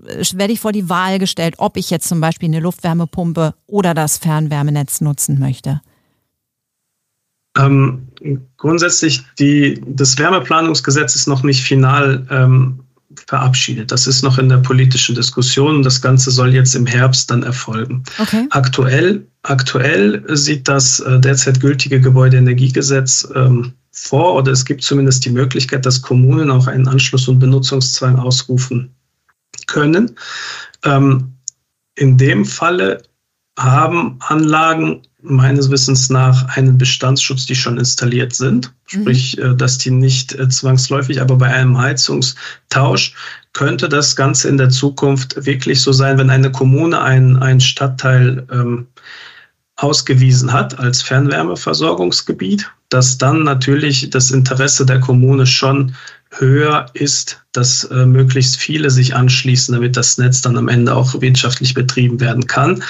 äh, 0.08 0.24
werde 0.34 0.54
ich 0.54 0.62
vor 0.62 0.72
die 0.72 0.88
Wahl 0.88 1.20
gestellt, 1.20 1.56
ob 1.58 1.76
ich 1.76 1.90
jetzt 1.90 2.08
zum 2.08 2.22
Beispiel 2.22 2.48
eine 2.48 2.62
Luftwärmepumpe 2.62 3.54
oder 3.68 3.94
das 3.94 4.18
Fernwärmenetz 4.18 5.02
nutzen 5.02 5.40
möchte? 5.40 5.82
Ähm, 7.60 8.08
grundsätzlich, 8.58 9.24
die, 9.38 9.82
das 9.86 10.18
Wärmeplanungsgesetz 10.18 11.16
ist 11.16 11.28
noch 11.28 11.44
nicht 11.44 11.64
final 11.64 12.26
ähm, 12.30 12.80
verabschiedet. 13.28 13.92
Das 13.92 14.08
ist 14.08 14.24
noch 14.24 14.38
in 14.38 14.50
der 14.50 14.58
politischen 14.58 15.16
Diskussion 15.16 15.78
und 15.78 15.84
das 15.84 16.02
Ganze 16.02 16.32
soll 16.32 16.54
jetzt 16.54 16.76
im 16.76 16.86
Herbst 16.86 17.30
dann 17.32 17.44
erfolgen. 17.44 18.04
Okay. 18.20 18.48
Aktuell, 18.52 19.26
aktuell 19.44 20.24
sieht 20.36 20.68
das 20.68 21.00
äh, 21.00 21.20
derzeit 21.20 21.60
gültige 21.60 22.00
Gebäudeenergiegesetz 22.00 23.28
ähm, 23.36 23.74
vor 23.92 24.36
oder 24.36 24.52
es 24.52 24.64
gibt 24.66 24.84
zumindest 24.84 25.26
die 25.26 25.32
Möglichkeit, 25.32 25.86
dass 25.86 26.02
Kommunen 26.02 26.52
auch 26.52 26.68
einen 26.68 26.88
Anschluss- 26.88 27.28
und 27.28 27.40
Benutzungszwang 27.40 28.18
ausrufen 28.18 28.94
können. 29.68 30.16
Ähm, 30.84 31.34
in 31.96 32.18
dem 32.18 32.46
Falle 32.46 33.04
haben 33.58 34.18
Anlagen 34.20 35.02
meines 35.22 35.70
Wissens 35.70 36.10
nach 36.10 36.56
einen 36.56 36.78
Bestandsschutz, 36.78 37.46
die 37.46 37.56
schon 37.56 37.78
installiert 37.78 38.34
sind. 38.34 38.74
Sprich, 38.86 39.38
mhm. 39.38 39.58
dass 39.58 39.78
die 39.78 39.92
nicht 39.92 40.34
äh, 40.34 40.48
zwangsläufig, 40.50 41.22
aber 41.22 41.36
bei 41.38 41.48
einem 41.48 41.78
Heizungstausch 41.78 43.14
könnte 43.54 43.90
das 43.90 44.16
Ganze 44.16 44.48
in 44.48 44.58
der 44.58 44.70
Zukunft 44.70 45.46
wirklich 45.46 45.82
so 45.82 45.92
sein, 45.92 46.18
wenn 46.18 46.30
eine 46.30 46.52
Kommune 46.52 47.02
einen, 47.02 47.38
einen 47.38 47.60
Stadtteil 47.60 48.48
ähm, 48.52 48.88
ausgewiesen 49.76 50.52
hat 50.52 50.78
als 50.80 51.02
Fernwärmeversorgungsgebiet, 51.02 52.70
dass 52.90 53.18
dann 53.18 53.44
natürlich 53.44 54.10
das 54.10 54.32
Interesse 54.32 54.86
der 54.86 55.00
Kommune 55.00 55.46
schon 55.46 55.96
höher 56.32 56.86
ist, 56.94 57.44
dass 57.52 57.84
äh, 57.86 58.06
möglichst 58.06 58.58
viele 58.58 58.92
sich 58.92 59.16
anschließen, 59.16 59.74
damit 59.74 59.98
das 59.98 60.18
Netz 60.18 60.42
dann 60.42 60.58
am 60.58 60.68
Ende 60.68 60.96
auch 60.96 61.20
wirtschaftlich 61.22 61.74
betrieben 61.74 62.20
werden 62.20 62.46
kann. 62.46 62.84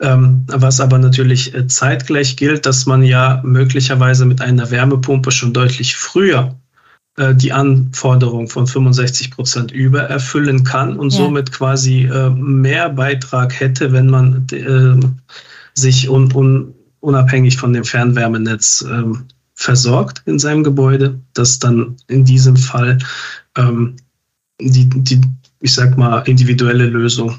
Ähm, 0.00 0.44
was 0.46 0.80
aber 0.80 0.98
natürlich 0.98 1.54
äh, 1.54 1.66
zeitgleich 1.66 2.36
gilt, 2.36 2.64
dass 2.64 2.86
man 2.86 3.02
ja 3.02 3.40
möglicherweise 3.44 4.24
mit 4.24 4.40
einer 4.40 4.70
Wärmepumpe 4.70 5.30
schon 5.30 5.52
deutlich 5.52 5.96
früher 5.96 6.56
äh, 7.16 7.34
die 7.34 7.52
Anforderung 7.52 8.48
von 8.48 8.66
65 8.66 9.30
Prozent 9.30 9.72
übererfüllen 9.72 10.64
kann 10.64 10.98
und 10.98 11.12
ja. 11.12 11.18
somit 11.18 11.52
quasi 11.52 12.04
äh, 12.04 12.30
mehr 12.30 12.88
Beitrag 12.88 13.58
hätte, 13.60 13.92
wenn 13.92 14.08
man 14.08 14.46
äh, 14.52 15.06
sich 15.74 16.08
un, 16.08 16.32
un, 16.32 16.74
unabhängig 17.00 17.58
von 17.58 17.74
dem 17.74 17.84
Fernwärmenetz 17.84 18.86
ähm, 18.88 19.26
versorgt 19.56 20.22
in 20.26 20.38
seinem 20.38 20.62
Gebäude, 20.62 21.20
dass 21.32 21.58
dann 21.58 21.96
in 22.06 22.24
diesem 22.24 22.56
Fall 22.56 22.98
ähm, 23.56 23.96
die, 24.60 24.88
die, 24.88 25.20
ich 25.60 25.74
sag 25.74 25.96
mal, 25.96 26.20
individuelle 26.20 26.86
Lösung 26.86 27.38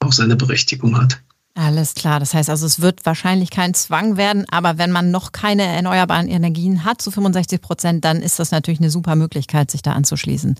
auch 0.00 0.12
seine 0.12 0.36
Berechtigung 0.36 1.00
hat. 1.00 1.22
Alles 1.54 1.94
klar. 1.94 2.18
Das 2.18 2.34
heißt 2.34 2.50
also, 2.50 2.66
es 2.66 2.80
wird 2.80 3.06
wahrscheinlich 3.06 3.50
kein 3.50 3.74
Zwang 3.74 4.16
werden, 4.16 4.44
aber 4.50 4.78
wenn 4.78 4.90
man 4.90 5.10
noch 5.10 5.32
keine 5.32 5.62
erneuerbaren 5.62 6.28
Energien 6.28 6.84
hat 6.84 7.00
zu 7.00 7.10
65 7.10 7.60
Prozent, 7.60 8.04
dann 8.04 8.22
ist 8.22 8.38
das 8.38 8.50
natürlich 8.50 8.80
eine 8.80 8.90
super 8.90 9.16
Möglichkeit, 9.16 9.70
sich 9.70 9.82
da 9.82 9.92
anzuschließen. 9.92 10.56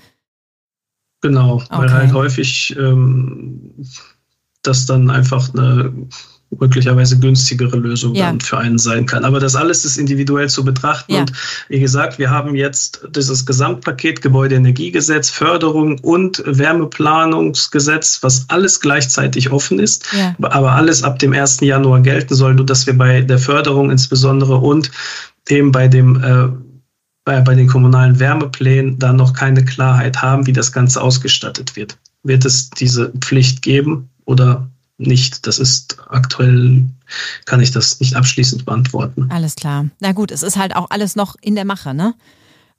Genau, 1.23 1.55
okay. 1.55 1.67
weil 1.71 1.93
halt 1.93 2.13
häufig 2.13 2.77
ähm, 2.79 3.75
das 4.63 4.87
dann 4.87 5.11
einfach 5.11 5.53
eine 5.55 5.93
möglicherweise 6.59 7.19
günstigere 7.19 7.77
Lösung 7.77 8.15
ja. 8.15 8.27
dann 8.27 8.41
für 8.41 8.59
einen 8.59 8.79
sein 8.79 9.07
kann. 9.07 9.25
Aber 9.25 9.41
das 9.41 9.57
alles 9.57 9.85
ist 9.85 9.97
individuell 9.97 10.49
zu 10.49 10.65
betrachten. 10.65 11.13
Ja. 11.13 11.21
Und 11.21 11.33
wie 11.69 11.81
gesagt, 11.81 12.19
wir 12.19 12.31
haben 12.31 12.55
jetzt 12.55 13.07
dieses 13.11 13.47
Gesamtpaket 13.47 14.23
Gebäudeenergiegesetz, 14.23 15.31
Förderung 15.31 15.99
und 16.01 16.43
Wärmeplanungsgesetz, 16.47 18.23
was 18.23 18.45
alles 18.49 18.81
gleichzeitig 18.81 19.51
offen 19.51 19.79
ist, 19.79 20.07
ja. 20.13 20.35
aber 20.43 20.73
alles 20.73 21.03
ab 21.03 21.19
dem 21.19 21.33
1. 21.33 21.61
Januar 21.61 22.01
gelten 22.01 22.35
soll, 22.35 22.55
nur 22.55 22.67
dass 22.67 22.87
wir 22.87 22.97
bei 22.97 23.23
der 23.23 23.39
Förderung 23.39 23.91
insbesondere 23.91 24.57
und 24.57 24.91
eben 25.49 25.73
bei 25.73 25.89
dem 25.89 26.23
äh, 26.23 26.49
bei, 27.25 27.41
bei 27.41 27.55
den 27.55 27.69
kommunalen 27.69 28.19
Wärmeplänen 28.19 28.99
da 28.99 29.13
noch 29.13 29.33
keine 29.33 29.65
Klarheit 29.65 30.21
haben, 30.23 30.47
wie 30.47 30.53
das 30.53 30.73
Ganze 30.73 31.01
ausgestattet 31.01 31.77
wird. 31.77 31.97
Wird 32.25 32.45
es 32.45 32.71
diese 32.71 33.11
Pflicht 33.21 33.63
geben 33.63 34.11
oder 34.25 34.69
nicht. 35.07 35.47
Das 35.47 35.59
ist 35.59 35.99
aktuell, 36.09 36.85
kann 37.45 37.61
ich 37.61 37.71
das 37.71 38.01
nicht 38.01 38.17
abschließend 38.17 38.65
beantworten. 38.65 39.29
Alles 39.31 39.55
klar. 39.55 39.87
Na 40.01 40.13
gut, 40.13 40.31
es 40.31 40.43
ist 40.43 40.57
halt 40.57 40.77
auch 40.77 40.91
alles 40.91 41.17
noch 41.17 41.37
in 41.41 41.55
der 41.55 41.65
Mache, 41.65 41.95
ne? 41.95 42.15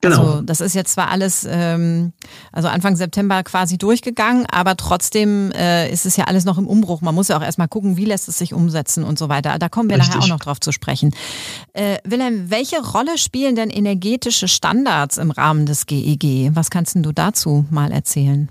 Genau. 0.03 0.19
Also 0.19 0.41
das 0.41 0.59
ist 0.59 0.75
jetzt 0.75 0.91
zwar 0.91 1.09
alles, 1.09 1.47
ähm, 1.49 2.11
also 2.51 2.67
Anfang 2.67 2.97
September 2.97 3.41
quasi 3.43 3.77
durchgegangen, 3.77 4.45
aber 4.51 4.75
trotzdem 4.75 5.51
äh, 5.53 5.89
ist 5.89 6.05
es 6.05 6.17
ja 6.17 6.25
alles 6.25 6.43
noch 6.43 6.57
im 6.57 6.67
Umbruch. 6.67 6.99
Man 6.99 7.15
muss 7.15 7.29
ja 7.29 7.37
auch 7.37 7.41
erstmal 7.41 7.69
gucken, 7.69 7.95
wie 7.95 8.03
lässt 8.03 8.27
es 8.27 8.37
sich 8.37 8.53
umsetzen 8.53 9.05
und 9.05 9.17
so 9.17 9.29
weiter. 9.29 9.57
Da 9.59 9.69
kommen 9.69 9.89
wir 9.89 9.97
Richtig. 9.97 10.15
nachher 10.15 10.25
auch 10.25 10.27
noch 10.27 10.39
drauf 10.43 10.59
zu 10.59 10.73
sprechen. 10.73 11.15
Äh, 11.71 11.99
Wilhelm, 12.03 12.49
welche 12.49 12.81
Rolle 12.81 13.17
spielen 13.17 13.55
denn 13.55 13.69
energetische 13.69 14.49
Standards 14.49 15.17
im 15.17 15.31
Rahmen 15.31 15.65
des 15.65 15.85
GEG? 15.85 16.23
E 16.23 16.51
Was 16.53 16.69
kannst 16.69 16.95
du 16.95 17.11
dazu 17.13 17.65
mal 17.69 17.91
erzählen? 17.93 18.49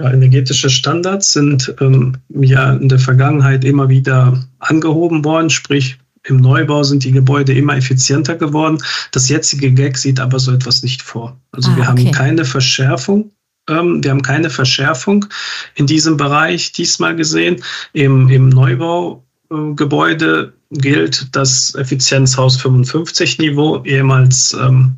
Ja, 0.00 0.12
energetische 0.12 0.70
Standards 0.70 1.32
sind 1.32 1.74
ähm, 1.80 2.16
ja 2.28 2.74
in 2.74 2.88
der 2.88 2.98
Vergangenheit 2.98 3.64
immer 3.64 3.88
wieder 3.88 4.44
angehoben 4.58 5.24
worden, 5.24 5.50
sprich 5.50 5.98
im 6.26 6.38
Neubau 6.38 6.82
sind 6.82 7.04
die 7.04 7.12
Gebäude 7.12 7.52
immer 7.52 7.76
effizienter 7.76 8.36
geworden. 8.36 8.78
Das 9.12 9.28
jetzige 9.28 9.72
GAG 9.72 9.98
sieht 9.98 10.18
aber 10.18 10.38
so 10.38 10.52
etwas 10.52 10.82
nicht 10.82 11.02
vor. 11.02 11.38
Also 11.52 11.70
ah, 11.70 11.76
wir 11.76 11.82
okay. 11.82 11.90
haben 11.90 12.12
keine 12.12 12.44
Verschärfung. 12.44 13.30
Ähm, 13.68 14.02
wir 14.02 14.10
haben 14.10 14.22
keine 14.22 14.50
Verschärfung 14.50 15.26
in 15.74 15.86
diesem 15.86 16.16
Bereich 16.16 16.72
diesmal 16.72 17.14
gesehen. 17.14 17.62
Im, 17.92 18.28
im 18.30 18.48
Neubaugebäude 18.48 20.54
äh, 20.70 20.78
gilt 20.78 21.36
das 21.36 21.74
Effizienzhaus 21.74 22.56
55 22.56 23.38
Niveau, 23.38 23.82
ehemals 23.84 24.54
ähm, 24.54 24.96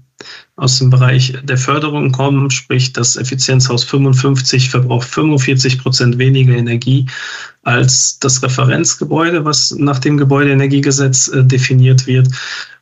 aus 0.56 0.78
dem 0.78 0.90
Bereich 0.90 1.34
der 1.42 1.58
Förderung 1.58 2.12
kommen, 2.12 2.50
sprich 2.50 2.92
das 2.92 3.16
Effizienzhaus 3.16 3.84
55 3.84 4.70
verbraucht 4.70 5.08
45 5.08 5.78
Prozent 5.78 6.18
weniger 6.18 6.54
Energie 6.54 7.06
als 7.62 8.18
das 8.18 8.42
Referenzgebäude, 8.42 9.44
was 9.44 9.72
nach 9.72 9.98
dem 9.98 10.16
Gebäudeenergiegesetz 10.16 11.28
äh, 11.28 11.44
definiert 11.44 12.06
wird. 12.06 12.28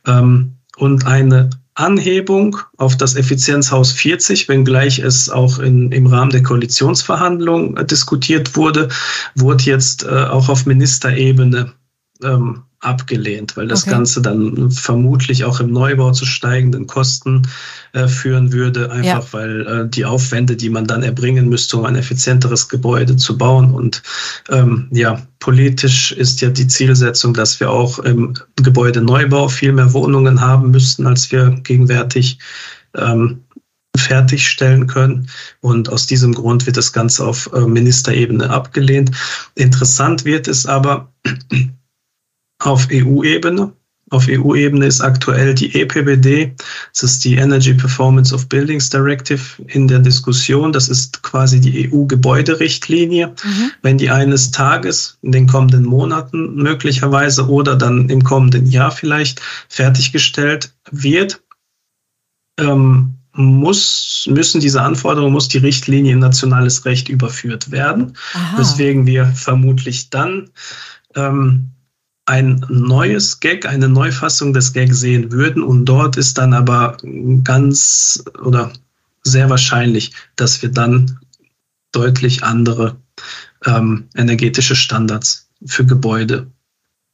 Ähm, 0.05 0.53
und 0.77 1.05
eine 1.05 1.49
Anhebung 1.75 2.57
auf 2.77 2.95
das 2.95 3.15
Effizienzhaus 3.15 3.91
40, 3.91 4.47
wenngleich 4.47 4.99
es 4.99 5.29
auch 5.29 5.59
in, 5.59 5.91
im 5.91 6.07
Rahmen 6.07 6.31
der 6.31 6.43
Koalitionsverhandlungen 6.43 7.75
äh, 7.77 7.85
diskutiert 7.85 8.55
wurde, 8.55 8.87
wurde 9.35 9.63
jetzt 9.65 10.03
äh, 10.03 10.07
auch 10.07 10.47
auf 10.47 10.65
Ministerebene 10.65 11.73
ähm, 12.23 12.63
abgelehnt, 12.85 13.57
weil 13.57 13.67
das 13.67 13.83
okay. 13.83 13.91
Ganze 13.91 14.21
dann 14.21 14.71
vermutlich 14.71 15.43
auch 15.43 15.59
im 15.59 15.71
Neubau 15.71 16.11
zu 16.11 16.25
steigenden 16.25 16.87
Kosten 16.87 17.43
äh, 17.93 18.07
führen 18.07 18.51
würde, 18.51 18.91
einfach 18.91 19.25
ja. 19.25 19.33
weil 19.33 19.67
äh, 19.67 19.89
die 19.89 20.05
Aufwände, 20.05 20.55
die 20.55 20.69
man 20.69 20.85
dann 20.85 21.03
erbringen 21.03 21.49
müsste, 21.49 21.77
um 21.77 21.85
ein 21.85 21.95
effizienteres 21.95 22.69
Gebäude 22.69 23.15
zu 23.15 23.37
bauen. 23.37 23.71
Und 23.71 24.03
ähm, 24.49 24.87
ja, 24.91 25.21
politisch 25.39 26.11
ist 26.11 26.41
ja 26.41 26.49
die 26.49 26.67
Zielsetzung, 26.67 27.33
dass 27.33 27.59
wir 27.59 27.69
auch 27.69 27.99
im 27.99 28.33
Gebäudeneubau 28.55 29.47
viel 29.47 29.73
mehr 29.73 29.93
Wohnungen 29.93 30.41
haben 30.41 30.71
müssten, 30.71 31.07
als 31.07 31.31
wir 31.31 31.51
gegenwärtig 31.63 32.39
ähm, 32.95 33.45
fertigstellen 33.97 34.87
können. 34.87 35.27
Und 35.61 35.89
aus 35.89 36.07
diesem 36.07 36.33
Grund 36.33 36.65
wird 36.65 36.77
das 36.77 36.93
Ganze 36.93 37.25
auf 37.25 37.49
äh, 37.53 37.61
Ministerebene 37.61 38.49
abgelehnt. 38.49 39.11
Interessant 39.55 40.25
wird 40.25 40.47
es 40.47 40.65
aber, 40.65 41.11
auf 42.65 42.87
EU-Ebene. 42.91 43.71
Auf 44.11 44.27
EU-Ebene 44.29 44.85
ist 44.85 45.01
aktuell 45.01 45.55
die 45.55 45.81
EPBD, 45.81 46.53
das 46.93 47.01
ist 47.01 47.25
die 47.25 47.35
Energy 47.35 47.73
Performance 47.73 48.35
of 48.35 48.47
Buildings 48.47 48.89
Directive 48.89 49.41
in 49.67 49.87
der 49.87 49.97
Diskussion. 49.97 50.71
Das 50.71 50.89
ist 50.89 51.23
quasi 51.23 51.59
die 51.59 51.91
EU-Gebäuderichtlinie. 51.91 53.27
Mhm. 53.27 53.71
Wenn 53.81 53.97
die 53.97 54.11
eines 54.11 54.51
Tages 54.51 55.17
in 55.23 55.31
den 55.31 55.47
kommenden 55.47 55.85
Monaten 55.85 56.53
möglicherweise 56.53 57.49
oder 57.49 57.75
dann 57.75 58.07
im 58.09 58.23
kommenden 58.23 58.67
Jahr 58.67 58.91
vielleicht 58.91 59.41
fertiggestellt 59.69 60.71
wird, 60.91 61.41
ähm, 62.59 63.15
muss, 63.33 64.27
müssen 64.29 64.61
diese 64.61 64.83
Anforderungen, 64.83 65.33
muss 65.33 65.47
die 65.47 65.57
Richtlinie 65.57 66.13
in 66.13 66.19
nationales 66.19 66.85
Recht 66.85 67.09
überführt 67.09 67.71
werden, 67.71 68.13
Aha. 68.33 68.59
weswegen 68.59 69.07
wir 69.07 69.25
vermutlich 69.25 70.11
dann 70.11 70.51
ähm, 71.15 71.71
ein 72.25 72.65
neues 72.69 73.39
Gag, 73.39 73.65
eine 73.65 73.87
Neufassung 73.87 74.53
des 74.53 74.73
Gag 74.73 74.93
sehen 74.93 75.31
würden. 75.31 75.63
Und 75.63 75.85
dort 75.85 76.17
ist 76.17 76.37
dann 76.37 76.53
aber 76.53 76.97
ganz 77.43 78.23
oder 78.43 78.71
sehr 79.23 79.49
wahrscheinlich, 79.49 80.11
dass 80.35 80.61
wir 80.61 80.69
dann 80.69 81.19
deutlich 81.91 82.43
andere 82.43 82.97
ähm, 83.65 84.07
energetische 84.15 84.75
Standards 84.75 85.49
für 85.65 85.85
Gebäude 85.85 86.47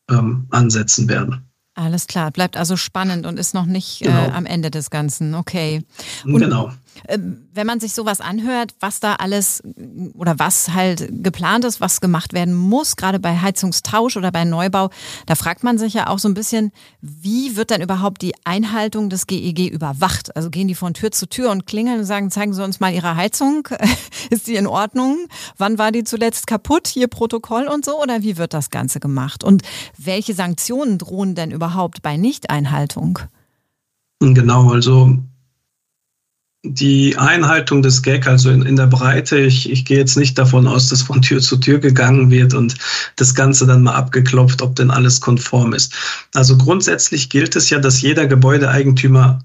ähm, 0.10 0.47
ansetzen 0.50 1.08
werden. 1.08 1.45
Alles 1.74 2.08
klar, 2.08 2.32
bleibt 2.32 2.58
also 2.58 2.76
spannend 2.76 3.26
und 3.26 3.39
ist 3.39 3.54
noch 3.54 3.65
nicht 3.65 4.02
äh, 4.02 4.06
genau. 4.06 4.26
äh, 4.26 4.32
am 4.32 4.45
Ende 4.45 4.71
des 4.71 4.89
Ganzen. 4.89 5.36
Okay. 5.36 5.84
Und 6.26 6.39
genau. 6.39 6.74
Ähm, 7.08 7.47
wenn 7.54 7.67
man 7.67 7.80
sich 7.80 7.93
sowas 7.93 8.21
anhört, 8.21 8.73
was 8.80 8.99
da 8.99 9.15
alles 9.15 9.63
oder 10.13 10.39
was 10.39 10.73
halt 10.73 11.23
geplant 11.23 11.65
ist, 11.65 11.82
was 11.82 12.01
gemacht 12.01 12.34
werden 12.34 12.54
muss, 12.54 12.95
gerade 12.95 13.19
bei 13.19 13.38
Heizungstausch 13.38 14.17
oder 14.17 14.32
bei 14.32 14.45
Neubau, 14.45 14.89
da 15.25 15.36
fragt 15.36 15.63
man 15.63 15.77
sich 15.77 15.93
ja 15.93 16.08
auch 16.08 16.19
so 16.19 16.27
ein 16.27 16.34
bisschen, 16.34 16.71
wie 17.01 17.56
wird 17.56 17.69
denn 17.69 17.82
überhaupt 17.82 18.21
die 18.21 18.34
Einhaltung 18.45 19.10
des 19.10 19.27
GEG 19.27 19.60
e 19.60 19.67
überwacht? 19.67 20.36
Also 20.36 20.49
gehen 20.49 20.67
die 20.67 20.75
von 20.75 20.93
Tür 20.93 21.12
zu 21.12 21.27
Tür 21.27 21.51
und 21.51 21.65
klingeln 21.65 21.99
und 21.99 22.06
sagen, 22.06 22.32
zeigen 22.32 22.54
Sie 22.54 22.63
uns 22.63 22.80
mal 22.80 22.93
Ihre 22.93 23.15
Heizung, 23.15 23.67
ist 24.30 24.47
die 24.47 24.56
in 24.56 24.67
Ordnung? 24.67 25.27
Wann 25.58 25.77
war 25.77 25.91
die 25.91 26.04
zuletzt 26.04 26.47
kaputt? 26.47 26.88
Hier 26.88 27.08
Protokoll 27.08 27.67
und 27.67 27.86
so 27.86 28.01
oder 28.01 28.21
wie 28.21 28.38
wird 28.38 28.54
das 28.54 28.69
Ganze 28.69 28.99
gemacht? 28.99 29.43
Und 29.43 29.63
welche 29.97 30.34
Sanktionen 30.34 30.97
drohen 30.97 31.36
denn 31.36 31.51
überhaupt 31.51 32.01
bei 32.01 32.17
Nichteinhaltung? 32.17 33.19
Genau, 34.19 34.71
also 34.71 35.17
die 36.63 37.17
Einhaltung 37.17 37.82
des 37.82 38.04
Gag, 38.04 38.28
also 38.28 38.52
in, 38.52 38.62
in 38.62 38.76
der 38.76 38.86
Breite, 38.88 39.39
ich, 39.39 39.69
ich 39.69 39.84
gehe 39.84 39.97
jetzt 39.97 40.15
nicht 40.15 40.38
davon 40.38 40.67
aus, 40.67 40.89
dass 40.89 41.02
von 41.02 41.21
Tür 41.21 41.41
zu 41.41 41.58
Tür 41.58 41.80
gegangen 41.80 42.30
wird 42.30 42.54
und 42.54 42.76
das 43.15 43.34
Ganze 43.34 43.65
dann 43.65 43.82
mal 43.82 43.95
abgeklopft, 43.95 44.62
ob 44.62 44.76
denn 44.76 44.91
alles 44.91 45.21
konform 45.21 45.74
ist. 45.74 45.93
Also 46.36 46.58
grundsätzlich 46.58 47.30
gilt 47.30 47.56
es 47.56 47.71
ja, 47.71 47.80
dass 47.80 48.02
jeder 48.02 48.28
Gebäudeeigentümer 48.28 49.39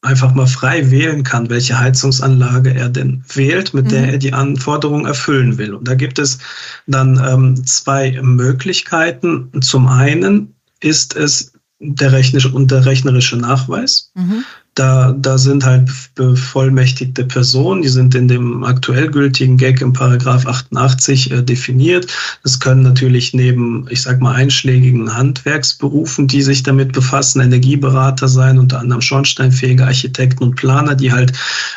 einfach 0.00 0.32
mal 0.34 0.46
frei 0.46 0.90
wählen 0.90 1.22
kann, 1.22 1.50
welche 1.50 1.78
Heizungsanlage 1.78 2.72
er 2.72 2.88
denn 2.88 3.24
wählt, 3.34 3.74
mit 3.74 3.86
mhm. 3.86 3.88
der 3.90 4.12
er 4.12 4.18
die 4.18 4.32
Anforderungen 4.32 5.06
erfüllen 5.06 5.58
will. 5.58 5.74
Und 5.74 5.86
da 5.86 5.94
gibt 5.94 6.18
es 6.18 6.38
dann 6.86 7.22
ähm, 7.22 7.66
zwei 7.66 8.18
Möglichkeiten. 8.22 9.50
Zum 9.60 9.88
einen 9.88 10.54
ist 10.80 11.14
es 11.16 11.52
der 11.80 12.12
rechnerische 12.12 12.50
und 12.50 12.70
der 12.70 12.86
rechnerische 12.86 13.36
Nachweis. 13.36 14.12
Mhm. 14.14 14.44
Da, 14.78 15.12
da 15.18 15.38
sind 15.38 15.64
halt 15.64 15.90
bevollmächtigte 16.14 17.24
Personen, 17.24 17.82
die 17.82 17.88
sind 17.88 18.14
in 18.14 18.28
dem 18.28 18.62
aktuell 18.62 19.10
gültigen 19.10 19.56
Gag 19.56 19.80
im 19.80 19.92
Paragraph 19.92 20.46
88 20.46 21.32
äh, 21.32 21.42
definiert. 21.42 22.06
Das 22.44 22.60
können 22.60 22.82
natürlich 22.82 23.34
neben, 23.34 23.86
ich 23.90 24.02
sag 24.02 24.20
mal, 24.20 24.36
einschlägigen 24.36 25.12
Handwerksberufen, 25.12 26.28
die 26.28 26.42
sich 26.42 26.62
damit 26.62 26.92
befassen, 26.92 27.40
Energieberater 27.40 28.28
sein, 28.28 28.56
unter 28.56 28.78
anderem 28.78 29.02
Schornsteinfähige 29.02 29.84
Architekten 29.84 30.44
und 30.44 30.54
Planer, 30.54 30.94
die 30.94 31.10
halt 31.10 31.32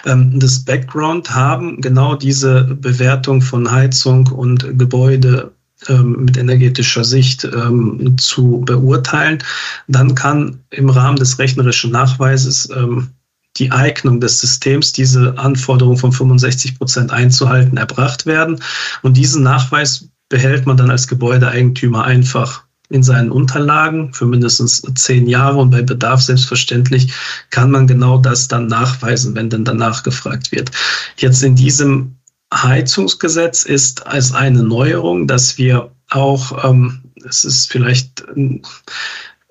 ähm, 0.05 0.39
das 0.39 0.59
Background 0.59 1.33
haben, 1.33 1.81
genau 1.81 2.13
diese 2.15 2.65
Bewertung 2.65 3.41
von 3.41 3.71
Heizung 3.71 4.27
und 4.27 4.77
Gebäude 4.77 5.51
mit 5.89 6.37
energetischer 6.37 7.03
Sicht 7.03 7.43
ähm, 7.43 8.17
zu 8.17 8.61
beurteilen, 8.65 9.43
dann 9.87 10.15
kann 10.15 10.59
im 10.69 10.89
Rahmen 10.89 11.17
des 11.17 11.39
rechnerischen 11.39 11.91
Nachweises 11.91 12.69
ähm, 12.75 13.09
die 13.57 13.71
Eignung 13.71 14.21
des 14.21 14.39
Systems, 14.39 14.93
diese 14.93 15.37
Anforderung 15.37 15.97
von 15.97 16.11
65 16.11 16.77
Prozent 16.77 17.11
einzuhalten, 17.11 17.77
erbracht 17.77 18.25
werden. 18.25 18.59
Und 19.01 19.17
diesen 19.17 19.43
Nachweis 19.43 20.07
behält 20.29 20.65
man 20.65 20.77
dann 20.77 20.89
als 20.89 21.07
Gebäudeeigentümer 21.07 22.03
einfach 22.03 22.63
in 22.89 23.03
seinen 23.03 23.31
Unterlagen 23.31 24.13
für 24.13 24.25
mindestens 24.25 24.81
zehn 24.95 25.27
Jahre 25.27 25.57
und 25.57 25.69
bei 25.71 25.81
Bedarf 25.81 26.21
selbstverständlich 26.21 27.13
kann 27.49 27.71
man 27.71 27.87
genau 27.87 28.17
das 28.17 28.47
dann 28.47 28.67
nachweisen, 28.67 29.33
wenn 29.35 29.49
denn 29.49 29.63
danach 29.63 30.03
gefragt 30.03 30.51
wird. 30.51 30.71
Jetzt 31.17 31.41
in 31.41 31.55
diesem 31.55 32.17
Heizungsgesetz 32.53 33.63
ist 33.63 34.05
als 34.07 34.33
eine 34.33 34.63
Neuerung, 34.63 35.27
dass 35.27 35.57
wir 35.57 35.91
auch, 36.09 36.63
ähm, 36.65 37.01
es 37.27 37.45
ist 37.45 37.71
vielleicht 37.71 38.25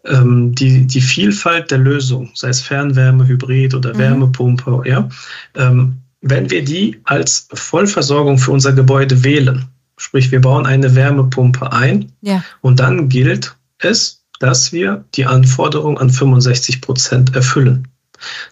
ähm, 0.04 0.54
die, 0.54 0.86
die 0.86 1.00
Vielfalt 1.00 1.70
der 1.70 1.78
Lösung, 1.78 2.30
sei 2.34 2.48
es 2.48 2.60
Fernwärme, 2.60 3.26
Hybrid 3.26 3.74
oder 3.74 3.94
mhm. 3.94 3.98
Wärmepumpe, 3.98 4.82
ja, 4.84 5.08
ähm, 5.54 5.96
wenn 6.22 6.50
wir 6.50 6.62
die 6.64 7.00
als 7.04 7.48
Vollversorgung 7.52 8.36
für 8.38 8.50
unser 8.50 8.72
Gebäude 8.72 9.24
wählen, 9.24 9.66
sprich 9.96 10.30
wir 10.30 10.40
bauen 10.40 10.66
eine 10.66 10.94
Wärmepumpe 10.94 11.72
ein 11.72 12.12
ja. 12.20 12.44
und 12.60 12.80
dann 12.80 13.08
gilt 13.08 13.56
es, 13.78 14.22
dass 14.38 14.72
wir 14.72 15.04
die 15.14 15.26
Anforderung 15.26 15.98
an 15.98 16.10
65 16.10 16.80
Prozent 16.80 17.34
erfüllen. 17.34 17.88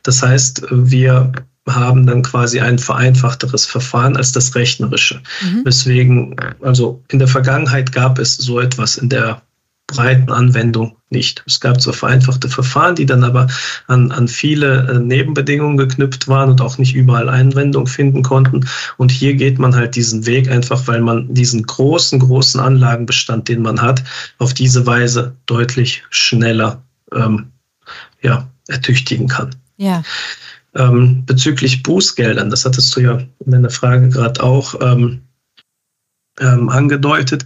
Das 0.02 0.22
heißt, 0.22 0.66
wir 0.70 1.32
haben 1.74 2.06
dann 2.06 2.22
quasi 2.22 2.60
ein 2.60 2.78
vereinfachteres 2.78 3.66
Verfahren 3.66 4.16
als 4.16 4.32
das 4.32 4.54
rechnerische. 4.54 5.20
Mhm. 5.42 5.64
Weswegen, 5.64 6.36
also 6.62 7.02
in 7.08 7.18
der 7.18 7.28
Vergangenheit 7.28 7.92
gab 7.92 8.18
es 8.18 8.36
so 8.36 8.60
etwas 8.60 8.96
in 8.96 9.08
der 9.08 9.42
breiten 9.88 10.30
Anwendung 10.30 10.96
nicht. 11.10 11.42
Es 11.46 11.60
gab 11.60 11.80
zwar 11.80 11.94
vereinfachte 11.94 12.48
Verfahren, 12.48 12.94
die 12.94 13.06
dann 13.06 13.24
aber 13.24 13.48
an, 13.86 14.12
an 14.12 14.28
viele 14.28 14.86
äh, 14.86 14.98
Nebenbedingungen 15.00 15.78
geknüpft 15.78 16.28
waren 16.28 16.50
und 16.50 16.60
auch 16.60 16.76
nicht 16.76 16.94
überall 16.94 17.28
Einwendung 17.28 17.86
finden 17.86 18.22
konnten. 18.22 18.68
Und 18.98 19.10
hier 19.10 19.34
geht 19.34 19.58
man 19.58 19.74
halt 19.74 19.96
diesen 19.96 20.26
Weg 20.26 20.50
einfach, 20.50 20.86
weil 20.86 21.00
man 21.00 21.32
diesen 21.32 21.62
großen, 21.62 22.20
großen 22.20 22.60
Anlagenbestand, 22.60 23.48
den 23.48 23.62
man 23.62 23.80
hat, 23.80 24.04
auf 24.36 24.52
diese 24.52 24.86
Weise 24.86 25.34
deutlich 25.46 26.04
schneller 26.10 26.82
ähm, 27.12 27.50
ja, 28.20 28.46
ertüchtigen 28.68 29.26
kann. 29.28 29.56
Ja. 29.78 30.02
Ähm, 30.78 31.24
bezüglich 31.26 31.82
Bußgeldern, 31.82 32.50
das 32.50 32.64
hattest 32.64 32.94
du 32.94 33.00
ja 33.00 33.18
in 33.44 33.50
deiner 33.50 33.70
Frage 33.70 34.08
gerade 34.08 34.42
auch 34.42 34.74
ähm, 34.80 35.22
ähm, 36.40 36.68
angedeutet. 36.68 37.44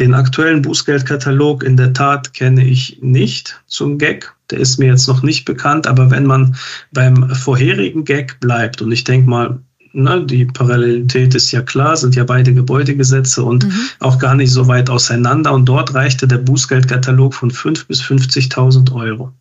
Den 0.00 0.14
aktuellen 0.14 0.62
Bußgeldkatalog 0.62 1.62
in 1.62 1.76
der 1.76 1.92
Tat 1.92 2.32
kenne 2.32 2.64
ich 2.64 2.98
nicht 3.02 3.60
zum 3.66 3.98
Gag. 3.98 4.32
Der 4.50 4.58
ist 4.58 4.78
mir 4.78 4.86
jetzt 4.86 5.08
noch 5.08 5.22
nicht 5.22 5.44
bekannt, 5.44 5.86
aber 5.86 6.10
wenn 6.10 6.24
man 6.24 6.56
beim 6.90 7.28
vorherigen 7.34 8.04
Gag 8.04 8.40
bleibt, 8.40 8.80
und 8.80 8.92
ich 8.92 9.04
denke 9.04 9.28
mal, 9.28 9.60
ne, 9.92 10.24
die 10.24 10.46
Parallelität 10.46 11.34
ist 11.34 11.50
ja 11.52 11.62
klar, 11.62 11.96
sind 11.96 12.14
ja 12.14 12.24
beide 12.24 12.54
Gebäudegesetze 12.54 13.44
und 13.44 13.66
mhm. 13.66 13.80
auch 13.98 14.18
gar 14.18 14.34
nicht 14.34 14.52
so 14.52 14.68
weit 14.68 14.90
auseinander. 14.90 15.52
Und 15.52 15.66
dort 15.66 15.94
reichte 15.94 16.26
der 16.26 16.38
Bußgeldkatalog 16.38 17.34
von 17.34 17.50
5.000 17.50 17.86
bis 17.86 18.02
50.000 18.02 18.92
Euro. 18.94 19.32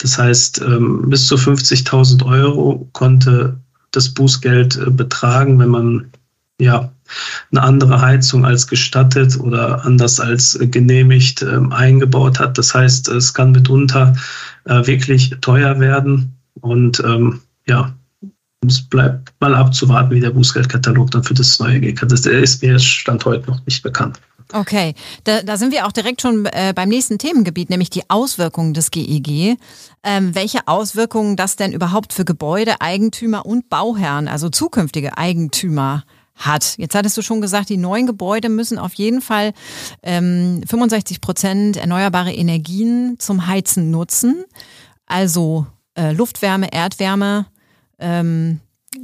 Das 0.00 0.18
heißt, 0.18 0.62
ähm, 0.62 1.08
bis 1.10 1.26
zu 1.26 1.36
50.000 1.36 2.24
Euro 2.24 2.88
konnte 2.92 3.58
das 3.90 4.08
Bußgeld 4.08 4.76
äh, 4.76 4.90
betragen, 4.90 5.58
wenn 5.58 5.68
man 5.68 6.10
ja 6.58 6.90
eine 7.50 7.62
andere 7.62 8.00
Heizung 8.00 8.44
als 8.44 8.66
gestattet 8.66 9.38
oder 9.38 9.84
anders 9.84 10.20
als 10.20 10.58
genehmigt 10.60 11.42
ähm, 11.42 11.72
eingebaut 11.72 12.38
hat. 12.38 12.56
Das 12.56 12.74
heißt, 12.74 13.08
es 13.08 13.34
kann 13.34 13.52
mitunter 13.52 14.14
äh, 14.64 14.86
wirklich 14.86 15.30
teuer 15.40 15.80
werden 15.80 16.32
und 16.60 17.02
ähm, 17.04 17.40
ja, 17.66 17.92
es 18.66 18.82
bleibt 18.82 19.32
mal 19.40 19.54
abzuwarten, 19.54 20.14
wie 20.14 20.20
der 20.20 20.30
Bußgeldkatalog 20.30 21.10
dann 21.10 21.24
für 21.24 21.34
das 21.34 21.58
neue 21.58 21.80
ist. 21.80 22.26
Der 22.26 22.40
ist 22.40 22.62
mir 22.62 22.78
Stand 22.78 23.24
heute 23.24 23.50
noch 23.50 23.64
nicht 23.66 23.82
bekannt. 23.82 24.20
Okay, 24.52 24.94
da, 25.24 25.42
da 25.42 25.56
sind 25.56 25.72
wir 25.72 25.86
auch 25.86 25.92
direkt 25.92 26.22
schon 26.22 26.46
äh, 26.46 26.72
beim 26.74 26.88
nächsten 26.88 27.18
Themengebiet, 27.18 27.70
nämlich 27.70 27.90
die 27.90 28.08
Auswirkungen 28.08 28.74
des 28.74 28.90
GEG. 28.90 29.56
Ähm, 30.02 30.34
welche 30.34 30.66
Auswirkungen 30.66 31.36
das 31.36 31.56
denn 31.56 31.72
überhaupt 31.72 32.12
für 32.12 32.24
Gebäude, 32.24 32.80
Eigentümer 32.80 33.46
und 33.46 33.68
Bauherren, 33.68 34.28
also 34.28 34.48
zukünftige 34.48 35.16
Eigentümer 35.18 36.04
hat. 36.40 36.76
Jetzt 36.78 36.94
hattest 36.94 37.16
du 37.16 37.22
schon 37.22 37.40
gesagt, 37.40 37.68
die 37.68 37.76
neuen 37.76 38.06
Gebäude 38.06 38.48
müssen 38.48 38.78
auf 38.78 38.94
jeden 38.94 39.20
Fall 39.20 39.52
ähm, 40.02 40.62
65 40.66 41.20
Prozent 41.20 41.76
erneuerbare 41.76 42.32
Energien 42.32 43.16
zum 43.18 43.46
Heizen 43.46 43.90
nutzen. 43.90 44.44
Also 45.06 45.66
äh, 45.94 46.12
Luftwärme, 46.12 46.72
Erdwärme. 46.72 47.46
Ähm, 47.98 48.60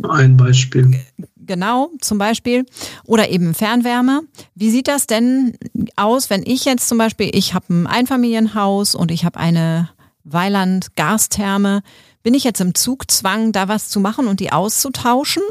Ein 0.08 0.36
Beispiel. 0.36 0.98
Genau, 1.46 1.90
zum 2.00 2.18
Beispiel. 2.18 2.66
Oder 3.04 3.30
eben 3.30 3.54
Fernwärme. 3.54 4.22
Wie 4.54 4.70
sieht 4.70 4.88
das 4.88 5.06
denn 5.06 5.56
aus, 5.96 6.30
wenn 6.30 6.42
ich 6.44 6.64
jetzt 6.64 6.88
zum 6.88 6.98
Beispiel, 6.98 7.30
ich 7.32 7.54
habe 7.54 7.66
ein 7.72 7.86
Einfamilienhaus 7.86 8.94
und 8.94 9.10
ich 9.10 9.24
habe 9.24 9.38
eine 9.38 9.90
Weiland-Gastherme. 10.24 11.82
Bin 12.22 12.34
ich 12.34 12.44
jetzt 12.44 12.60
im 12.60 12.74
Zugzwang, 12.74 13.52
da 13.52 13.68
was 13.68 13.88
zu 13.88 14.00
machen 14.00 14.26
und 14.26 14.40
die 14.40 14.52
auszutauschen? 14.52 15.42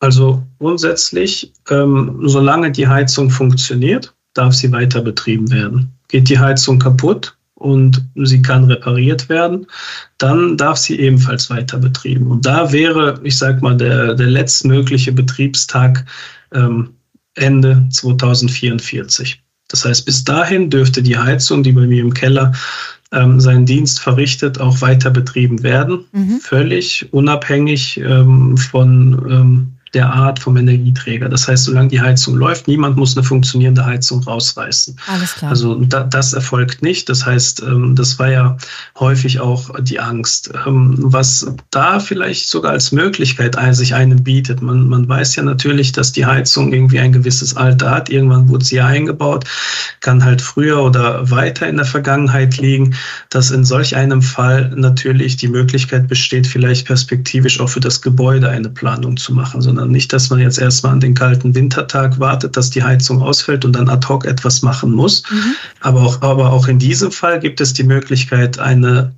Also 0.00 0.42
grundsätzlich, 0.60 1.52
ähm, 1.70 2.20
solange 2.22 2.70
die 2.70 2.86
Heizung 2.86 3.30
funktioniert, 3.30 4.14
darf 4.34 4.54
sie 4.54 4.70
weiter 4.70 5.02
betrieben 5.02 5.50
werden. 5.50 5.92
Geht 6.06 6.28
die 6.28 6.38
Heizung 6.38 6.78
kaputt 6.78 7.36
und 7.58 8.04
sie 8.14 8.40
kann 8.40 8.64
repariert 8.64 9.28
werden, 9.28 9.66
dann 10.18 10.56
darf 10.56 10.78
sie 10.78 10.98
ebenfalls 11.00 11.50
weiter 11.50 11.78
betrieben. 11.78 12.28
Und 12.28 12.46
da 12.46 12.72
wäre, 12.72 13.20
ich 13.24 13.36
sag 13.36 13.62
mal, 13.62 13.76
der, 13.76 14.14
der 14.14 14.28
letztmögliche 14.28 15.12
Betriebstag 15.12 16.04
ähm, 16.54 16.90
Ende 17.34 17.86
2044. 17.90 19.42
Das 19.68 19.84
heißt, 19.84 20.06
bis 20.06 20.24
dahin 20.24 20.70
dürfte 20.70 21.02
die 21.02 21.18
Heizung, 21.18 21.62
die 21.62 21.72
bei 21.72 21.86
mir 21.86 22.00
im 22.00 22.14
Keller 22.14 22.52
ähm, 23.12 23.40
seinen 23.40 23.66
Dienst 23.66 24.00
verrichtet, 24.00 24.60
auch 24.60 24.80
weiter 24.80 25.10
betrieben 25.10 25.62
werden, 25.62 26.04
mhm. 26.12 26.40
völlig 26.40 27.12
unabhängig 27.12 27.98
ähm, 27.98 28.56
von 28.56 29.26
ähm, 29.30 29.77
der 29.94 30.12
Art 30.12 30.38
vom 30.38 30.56
Energieträger. 30.56 31.28
Das 31.28 31.48
heißt, 31.48 31.64
solange 31.64 31.88
die 31.88 32.00
Heizung 32.00 32.36
läuft, 32.36 32.68
niemand 32.68 32.96
muss 32.96 33.16
eine 33.16 33.24
funktionierende 33.24 33.84
Heizung 33.84 34.22
rausreißen. 34.22 34.96
Alles 35.06 35.34
klar. 35.34 35.50
Also 35.50 35.76
da, 35.76 36.04
das 36.04 36.32
erfolgt 36.32 36.82
nicht. 36.82 37.08
Das 37.08 37.24
heißt, 37.24 37.62
ähm, 37.62 37.96
das 37.96 38.18
war 38.18 38.30
ja 38.30 38.56
häufig 38.98 39.40
auch 39.40 39.70
die 39.80 40.00
Angst. 40.00 40.50
Ähm, 40.66 40.94
was 40.98 41.46
da 41.70 42.00
vielleicht 42.00 42.48
sogar 42.48 42.72
als 42.72 42.92
Möglichkeit 42.92 43.56
sich 43.72 43.94
einem 43.94 44.22
bietet. 44.22 44.62
Man, 44.62 44.88
man 44.88 45.08
weiß 45.08 45.36
ja 45.36 45.42
natürlich, 45.42 45.92
dass 45.92 46.12
die 46.12 46.26
Heizung 46.26 46.72
irgendwie 46.72 47.00
ein 47.00 47.12
gewisses 47.12 47.56
Alter 47.56 47.90
hat. 47.90 48.08
Irgendwann 48.08 48.48
wurde 48.48 48.64
sie 48.64 48.76
ja 48.76 48.86
eingebaut, 48.86 49.44
kann 50.00 50.24
halt 50.24 50.40
früher 50.42 50.82
oder 50.82 51.30
weiter 51.30 51.68
in 51.68 51.76
der 51.76 51.84
Vergangenheit 51.86 52.56
liegen, 52.58 52.94
dass 53.30 53.50
in 53.50 53.64
solch 53.64 53.96
einem 53.96 54.22
Fall 54.22 54.72
natürlich 54.74 55.36
die 55.36 55.48
Möglichkeit 55.48 56.08
besteht, 56.08 56.46
vielleicht 56.46 56.86
perspektivisch 56.86 57.60
auch 57.60 57.68
für 57.68 57.80
das 57.80 58.00
Gebäude 58.00 58.48
eine 58.48 58.68
Planung 58.68 59.16
zu 59.16 59.34
machen, 59.34 59.62
sondern 59.78 59.92
nicht, 59.92 60.12
dass 60.12 60.28
man 60.28 60.40
jetzt 60.40 60.58
erstmal 60.58 60.92
an 60.92 61.00
den 61.00 61.14
kalten 61.14 61.54
Wintertag 61.54 62.18
wartet, 62.18 62.56
dass 62.56 62.70
die 62.70 62.82
Heizung 62.82 63.22
ausfällt 63.22 63.64
und 63.64 63.74
dann 63.74 63.88
ad 63.88 64.08
hoc 64.08 64.26
etwas 64.26 64.62
machen 64.62 64.90
muss. 64.90 65.22
Mhm. 65.30 65.54
Aber, 65.80 66.02
auch, 66.02 66.20
aber 66.20 66.52
auch 66.52 66.66
in 66.66 66.80
diesem 66.80 67.12
Fall 67.12 67.38
gibt 67.38 67.60
es 67.60 67.74
die 67.74 67.84
Möglichkeit, 67.84 68.58
eine, 68.58 69.14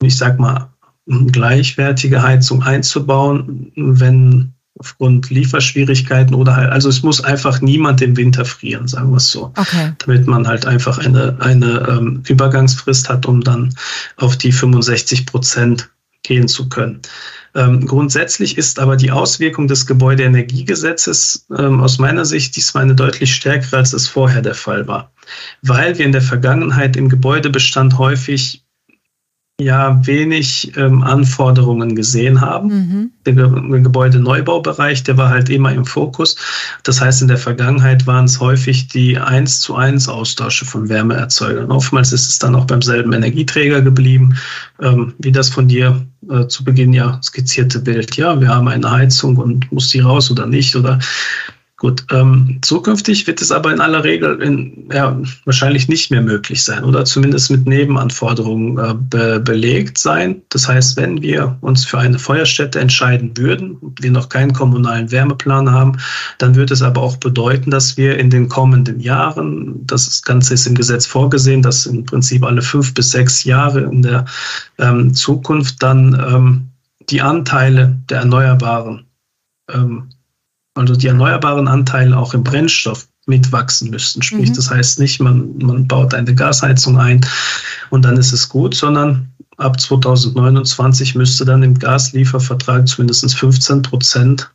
ich 0.00 0.16
sag 0.16 0.38
mal, 0.38 0.70
gleichwertige 1.06 2.22
Heizung 2.22 2.62
einzubauen, 2.62 3.70
wenn 3.76 4.54
aufgrund 4.78 5.28
Lieferschwierigkeiten 5.28 6.34
oder 6.34 6.56
halt, 6.56 6.70
also 6.70 6.88
es 6.88 7.02
muss 7.02 7.22
einfach 7.22 7.60
niemand 7.60 8.00
im 8.00 8.16
Winter 8.16 8.46
frieren, 8.46 8.88
sagen 8.88 9.10
wir 9.10 9.16
es 9.16 9.30
so. 9.30 9.52
Okay. 9.56 9.92
Damit 9.98 10.26
man 10.26 10.46
halt 10.46 10.64
einfach 10.64 10.98
eine, 10.98 11.36
eine 11.40 11.86
ähm, 11.88 12.22
Übergangsfrist 12.26 13.10
hat, 13.10 13.26
um 13.26 13.42
dann 13.42 13.74
auf 14.16 14.38
die 14.38 14.52
65 14.52 15.26
Prozent 15.26 15.90
gehen 16.22 16.48
zu 16.48 16.68
können. 16.68 17.00
Ähm, 17.58 17.86
grundsätzlich 17.86 18.56
ist 18.56 18.78
aber 18.78 18.96
die 18.96 19.10
Auswirkung 19.10 19.66
des 19.66 19.84
Gebäudeenergiegesetzes 19.84 21.48
ähm, 21.58 21.80
aus 21.80 21.98
meiner 21.98 22.24
Sicht 22.24 22.54
diesmal 22.54 22.84
eine 22.84 22.94
deutlich 22.94 23.34
stärkere, 23.34 23.78
als 23.78 23.92
es 23.92 24.06
vorher 24.06 24.42
der 24.42 24.54
Fall 24.54 24.86
war, 24.86 25.10
weil 25.62 25.98
wir 25.98 26.06
in 26.06 26.12
der 26.12 26.22
Vergangenheit 26.22 26.96
im 26.96 27.08
Gebäudebestand 27.08 27.98
häufig 27.98 28.64
ja 29.60 30.06
wenig 30.06 30.72
ähm, 30.76 31.02
Anforderungen 31.02 31.96
gesehen 31.96 32.40
haben. 32.40 32.68
Mhm. 32.68 33.10
Der, 33.26 33.34
der 33.34 33.80
Gebäudeneubaubereich, 33.80 35.02
der 35.02 35.16
war 35.16 35.30
halt 35.30 35.48
immer 35.50 35.72
im 35.72 35.84
Fokus. 35.84 36.36
Das 36.84 37.00
heißt, 37.00 37.22
in 37.22 37.28
der 37.28 37.38
Vergangenheit 37.38 38.06
waren 38.06 38.26
es 38.26 38.38
häufig 38.38 38.86
die 38.86 39.18
eins 39.18 39.60
zu 39.60 39.74
eins 39.74 40.08
Austausche 40.08 40.64
von 40.64 40.88
Wärmeerzeugern. 40.88 41.72
Oftmals 41.72 42.12
ist 42.12 42.28
es 42.28 42.38
dann 42.38 42.54
auch 42.54 42.66
beim 42.66 42.82
selben 42.82 43.12
Energieträger 43.12 43.82
geblieben, 43.82 44.36
ähm, 44.80 45.14
wie 45.18 45.32
das 45.32 45.48
von 45.48 45.66
dir 45.66 46.06
äh, 46.30 46.46
zu 46.46 46.62
Beginn 46.62 46.92
ja 46.92 47.20
skizzierte 47.22 47.80
Bild. 47.80 48.16
Ja, 48.16 48.40
wir 48.40 48.48
haben 48.48 48.68
eine 48.68 48.88
Heizung 48.88 49.36
und 49.38 49.70
muss 49.72 49.88
die 49.90 50.00
raus 50.00 50.30
oder 50.30 50.46
nicht 50.46 50.76
oder 50.76 51.00
Gut, 51.80 52.04
ähm, 52.10 52.58
zukünftig 52.62 53.28
wird 53.28 53.40
es 53.40 53.52
aber 53.52 53.72
in 53.72 53.80
aller 53.80 54.02
Regel 54.02 54.42
in, 54.42 54.88
ja, 54.92 55.16
wahrscheinlich 55.44 55.86
nicht 55.86 56.10
mehr 56.10 56.20
möglich 56.20 56.64
sein 56.64 56.82
oder 56.82 57.04
zumindest 57.04 57.52
mit 57.52 57.68
Nebenanforderungen 57.68 58.78
äh, 58.78 58.94
be 58.94 59.38
belegt 59.38 59.96
sein. 59.96 60.42
Das 60.48 60.66
heißt, 60.66 60.96
wenn 60.96 61.22
wir 61.22 61.56
uns 61.60 61.84
für 61.84 61.98
eine 61.98 62.18
Feuerstätte 62.18 62.80
entscheiden 62.80 63.36
würden 63.36 63.76
wir 64.00 64.10
noch 64.10 64.28
keinen 64.28 64.52
kommunalen 64.52 65.12
Wärmeplan 65.12 65.70
haben, 65.70 65.98
dann 66.38 66.56
würde 66.56 66.74
es 66.74 66.82
aber 66.82 67.00
auch 67.00 67.16
bedeuten, 67.16 67.70
dass 67.70 67.96
wir 67.96 68.18
in 68.18 68.28
den 68.28 68.48
kommenden 68.48 68.98
Jahren, 68.98 69.86
das 69.86 70.22
Ganze 70.22 70.54
ist 70.54 70.66
im 70.66 70.74
Gesetz 70.74 71.06
vorgesehen, 71.06 71.62
dass 71.62 71.86
im 71.86 72.04
Prinzip 72.04 72.44
alle 72.44 72.62
fünf 72.62 72.92
bis 72.92 73.12
sechs 73.12 73.44
Jahre 73.44 73.82
in 73.82 74.02
der 74.02 74.24
ähm, 74.78 75.14
Zukunft 75.14 75.80
dann 75.80 76.14
ähm, 76.28 76.68
die 77.08 77.22
Anteile 77.22 77.96
der 78.10 78.18
Erneuerbaren 78.18 79.06
ähm, 79.72 80.08
also 80.78 80.96
die 80.96 81.08
erneuerbaren 81.08 81.68
Anteile 81.68 82.16
auch 82.16 82.34
im 82.34 82.44
Brennstoff 82.44 83.08
mitwachsen 83.26 83.90
müssten. 83.90 84.22
Sprich, 84.22 84.50
mhm. 84.50 84.54
das 84.54 84.70
heißt 84.70 84.98
nicht, 84.98 85.20
man, 85.20 85.56
man 85.58 85.86
baut 85.86 86.14
eine 86.14 86.34
Gasheizung 86.34 86.98
ein 86.98 87.24
und 87.90 88.04
dann 88.04 88.16
ist 88.16 88.32
es 88.32 88.48
gut, 88.48 88.74
sondern 88.74 89.28
ab 89.58 89.78
2029 89.78 91.14
müsste 91.14 91.44
dann 91.44 91.62
im 91.62 91.78
Gasliefervertrag 91.78 92.88
zumindest 92.88 93.36
15 93.36 93.82
Prozent 93.82 94.50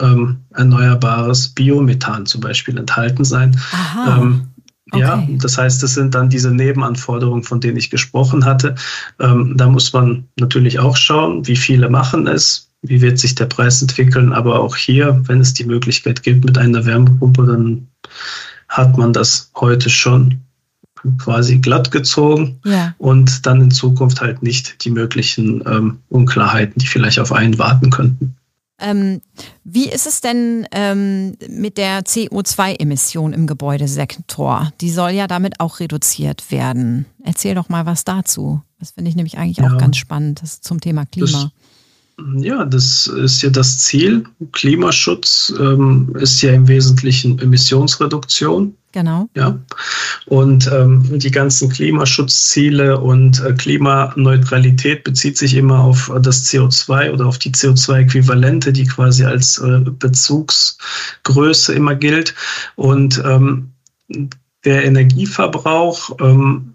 ähm, 0.00 0.38
erneuerbares 0.54 1.48
Biomethan 1.48 2.26
zum 2.26 2.40
Beispiel 2.40 2.78
enthalten 2.78 3.24
sein. 3.24 3.58
Ähm, 4.06 4.48
okay. 4.90 5.00
Ja, 5.00 5.26
das 5.38 5.58
heißt, 5.58 5.82
das 5.82 5.94
sind 5.94 6.14
dann 6.14 6.28
diese 6.28 6.50
Nebenanforderungen, 6.50 7.42
von 7.42 7.60
denen 7.60 7.76
ich 7.76 7.90
gesprochen 7.90 8.44
hatte. 8.44 8.74
Ähm, 9.20 9.54
da 9.56 9.68
muss 9.68 9.92
man 9.92 10.28
natürlich 10.38 10.78
auch 10.78 10.96
schauen, 10.96 11.46
wie 11.46 11.56
viele 11.56 11.88
machen 11.88 12.26
es, 12.26 12.71
wie 12.82 13.00
wird 13.00 13.18
sich 13.18 13.34
der 13.34 13.46
Preis 13.46 13.80
entwickeln. 13.80 14.32
Aber 14.32 14.60
auch 14.60 14.76
hier, 14.76 15.22
wenn 15.26 15.40
es 15.40 15.54
die 15.54 15.64
Möglichkeit 15.64 16.22
gibt 16.22 16.44
mit 16.44 16.58
einer 16.58 16.84
Wärmepumpe, 16.84 17.46
dann 17.46 17.88
hat 18.68 18.98
man 18.98 19.12
das 19.12 19.50
heute 19.56 19.88
schon 19.88 20.40
quasi 21.18 21.58
glatt 21.58 21.90
gezogen 21.90 22.60
ja. 22.64 22.94
und 22.98 23.44
dann 23.46 23.60
in 23.60 23.70
Zukunft 23.70 24.20
halt 24.20 24.42
nicht 24.42 24.84
die 24.84 24.90
möglichen 24.90 25.62
ähm, 25.66 25.98
Unklarheiten, 26.08 26.78
die 26.78 26.86
vielleicht 26.86 27.18
auf 27.18 27.32
einen 27.32 27.58
warten 27.58 27.90
könnten. 27.90 28.36
Ähm, 28.78 29.20
wie 29.62 29.88
ist 29.88 30.06
es 30.06 30.20
denn 30.20 30.66
ähm, 30.72 31.36
mit 31.48 31.78
der 31.78 32.02
CO2-Emission 32.02 33.32
im 33.32 33.46
Gebäudesektor? 33.46 34.72
Die 34.80 34.90
soll 34.90 35.12
ja 35.12 35.28
damit 35.28 35.60
auch 35.60 35.78
reduziert 35.78 36.50
werden. 36.50 37.06
Erzähl 37.22 37.54
doch 37.54 37.68
mal 37.68 37.86
was 37.86 38.04
dazu. 38.04 38.60
Das 38.80 38.92
finde 38.92 39.10
ich 39.10 39.16
nämlich 39.16 39.38
eigentlich 39.38 39.58
ja, 39.58 39.72
auch 39.72 39.78
ganz 39.78 39.96
spannend 39.96 40.42
das 40.42 40.60
zum 40.60 40.80
Thema 40.80 41.06
Klima. 41.06 41.26
Das 41.26 41.50
ja, 42.36 42.64
das 42.64 43.06
ist 43.06 43.42
ja 43.42 43.50
das 43.50 43.78
Ziel. 43.78 44.24
Klimaschutz 44.52 45.52
ähm, 45.58 46.14
ist 46.18 46.42
ja 46.42 46.52
im 46.52 46.68
Wesentlichen 46.68 47.38
Emissionsreduktion. 47.38 48.76
Genau. 48.92 49.28
Ja. 49.34 49.58
Und 50.26 50.70
ähm, 50.70 51.18
die 51.18 51.30
ganzen 51.30 51.70
Klimaschutzziele 51.70 53.00
und 53.00 53.42
äh, 53.42 53.54
Klimaneutralität 53.54 55.02
bezieht 55.04 55.38
sich 55.38 55.54
immer 55.54 55.80
auf 55.80 56.12
das 56.20 56.44
CO2 56.44 57.12
oder 57.12 57.26
auf 57.26 57.38
die 57.38 57.52
CO2-Äquivalente, 57.52 58.70
die 58.72 58.84
quasi 58.84 59.24
als 59.24 59.58
äh, 59.58 59.80
Bezugsgröße 59.80 61.72
immer 61.72 61.94
gilt. 61.94 62.34
Und 62.76 63.22
ähm, 63.24 63.72
der 64.64 64.84
Energieverbrauch 64.84 66.16
ähm, 66.20 66.71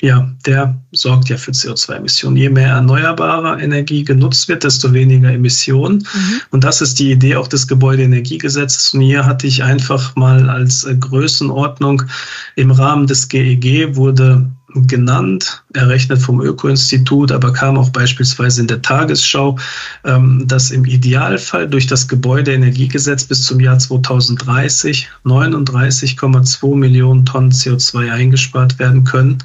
ja, 0.00 0.30
der 0.46 0.80
sorgt 0.92 1.28
ja 1.28 1.36
für 1.36 1.52
CO2-Emissionen. 1.52 2.36
Je 2.36 2.48
mehr 2.48 2.68
erneuerbare 2.68 3.60
Energie 3.60 4.02
genutzt 4.02 4.48
wird, 4.48 4.64
desto 4.64 4.92
weniger 4.92 5.30
Emissionen. 5.30 5.98
Mhm. 5.98 6.40
Und 6.50 6.64
das 6.64 6.80
ist 6.80 6.98
die 6.98 7.12
Idee 7.12 7.36
auch 7.36 7.48
des 7.48 7.68
Gebäudeenergiegesetzes. 7.68 8.94
Und 8.94 9.02
hier 9.02 9.26
hatte 9.26 9.46
ich 9.46 9.62
einfach 9.62 10.16
mal 10.16 10.48
als 10.48 10.86
Größenordnung 10.98 12.02
im 12.56 12.70
Rahmen 12.70 13.06
des 13.06 13.28
GEG 13.28 13.64
e 13.64 13.96
wurde 13.96 14.50
genannt, 14.74 15.62
errechnet 15.72 16.20
vom 16.20 16.40
Öko-Institut, 16.40 17.32
aber 17.32 17.52
kam 17.52 17.78
auch 17.78 17.90
beispielsweise 17.90 18.60
in 18.60 18.66
der 18.66 18.82
Tagesschau, 18.82 19.58
ähm, 20.04 20.46
dass 20.46 20.70
im 20.70 20.84
Idealfall 20.84 21.68
durch 21.68 21.86
das 21.86 22.08
Gebäudeenergiegesetz 22.08 23.24
bis 23.24 23.42
zum 23.42 23.60
Jahr 23.60 23.78
2030 23.78 25.08
39,2 25.24 26.76
Millionen 26.76 27.24
Tonnen 27.24 27.52
CO2 27.52 28.10
eingespart 28.10 28.78
werden 28.78 29.04
können 29.04 29.38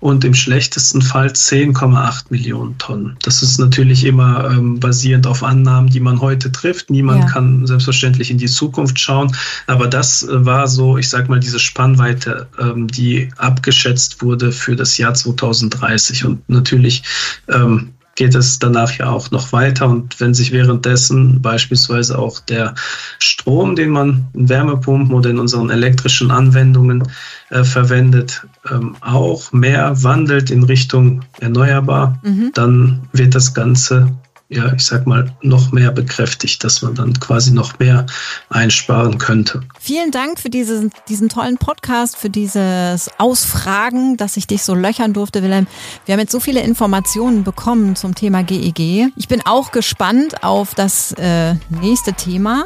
und 0.00 0.24
im 0.24 0.34
schlechtesten 0.34 1.02
Fall 1.02 1.28
10,8 1.28 2.26
Millionen 2.30 2.78
Tonnen. 2.78 3.16
Das 3.22 3.42
ist 3.42 3.58
natürlich 3.58 4.04
immer 4.04 4.50
ähm, 4.50 4.78
basierend 4.80 5.26
auf 5.26 5.42
Annahmen, 5.42 5.90
die 5.90 6.00
man 6.00 6.20
heute 6.20 6.52
trifft. 6.52 6.90
Niemand 6.90 7.24
ja. 7.24 7.30
kann 7.30 7.66
selbstverständlich 7.66 8.30
in 8.30 8.38
die 8.38 8.46
Zukunft 8.46 8.98
schauen, 8.98 9.34
aber 9.66 9.86
das 9.88 10.22
äh, 10.22 10.44
war 10.44 10.68
so, 10.68 10.98
ich 10.98 11.08
sag 11.08 11.28
mal, 11.28 11.40
diese 11.40 11.58
Spannweite, 11.58 12.48
ähm, 12.58 12.88
die 12.88 13.28
abgeschätzt 13.36 14.22
wurde 14.22 14.52
für 14.52 14.67
das 14.76 14.98
Jahr 14.98 15.14
2030. 15.14 16.24
Und 16.24 16.48
natürlich 16.48 17.02
ähm, 17.48 17.90
geht 18.18 18.34
es 18.34 18.58
danach 18.58 18.92
ja 18.98 19.10
auch 19.10 19.30
noch 19.30 19.52
weiter. 19.52 19.88
Und 19.88 20.18
wenn 20.20 20.34
sich 20.34 20.50
währenddessen 20.50 21.40
beispielsweise 21.40 22.18
auch 22.18 22.40
der 22.40 22.74
Strom, 23.20 23.76
den 23.76 23.90
man 23.90 24.26
in 24.34 24.48
Wärmepumpen 24.48 25.14
oder 25.14 25.30
in 25.30 25.38
unseren 25.38 25.70
elektrischen 25.70 26.32
Anwendungen 26.32 27.04
äh, 27.50 27.62
verwendet, 27.62 28.44
ähm, 28.70 28.96
auch 29.02 29.52
mehr 29.52 30.02
wandelt 30.02 30.50
in 30.50 30.64
Richtung 30.64 31.22
erneuerbar, 31.38 32.18
mhm. 32.24 32.50
dann 32.54 33.08
wird 33.12 33.36
das 33.36 33.54
Ganze 33.54 34.12
ja, 34.50 34.72
ich 34.72 34.84
sag 34.86 35.06
mal, 35.06 35.30
noch 35.42 35.72
mehr 35.72 35.92
bekräftigt, 35.92 36.64
dass 36.64 36.80
man 36.80 36.94
dann 36.94 37.20
quasi 37.20 37.52
noch 37.52 37.78
mehr 37.78 38.06
einsparen 38.48 39.18
könnte. 39.18 39.60
Vielen 39.78 40.10
Dank 40.10 40.40
für 40.40 40.48
diesen, 40.48 40.90
diesen 41.08 41.28
tollen 41.28 41.58
Podcast, 41.58 42.16
für 42.16 42.30
dieses 42.30 43.10
Ausfragen, 43.18 44.16
dass 44.16 44.38
ich 44.38 44.46
dich 44.46 44.62
so 44.62 44.74
löchern 44.74 45.12
durfte, 45.12 45.42
Wilhelm. 45.42 45.66
Wir 46.06 46.14
haben 46.14 46.20
jetzt 46.20 46.32
so 46.32 46.40
viele 46.40 46.62
Informationen 46.62 47.44
bekommen 47.44 47.94
zum 47.94 48.14
Thema 48.14 48.42
GEG. 48.42 48.78
E 48.78 49.08
ich 49.16 49.28
bin 49.28 49.42
auch 49.44 49.70
gespannt 49.70 50.42
auf 50.42 50.74
das 50.74 51.12
äh, 51.12 51.54
nächste 51.82 52.14
Thema, 52.14 52.64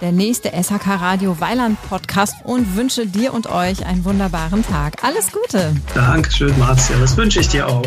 der 0.00 0.12
nächste 0.12 0.50
SHK 0.50 1.00
Radio 1.00 1.40
Weiland 1.40 1.76
Podcast 1.88 2.36
und 2.44 2.76
wünsche 2.76 3.06
dir 3.06 3.34
und 3.34 3.48
euch 3.48 3.84
einen 3.84 4.04
wunderbaren 4.04 4.64
Tag. 4.64 5.02
Alles 5.02 5.32
Gute. 5.32 5.74
Dankeschön, 5.92 6.56
Marzia. 6.58 6.96
Das 6.98 7.16
wünsche 7.16 7.40
ich 7.40 7.48
dir 7.48 7.66
auch. 7.66 7.82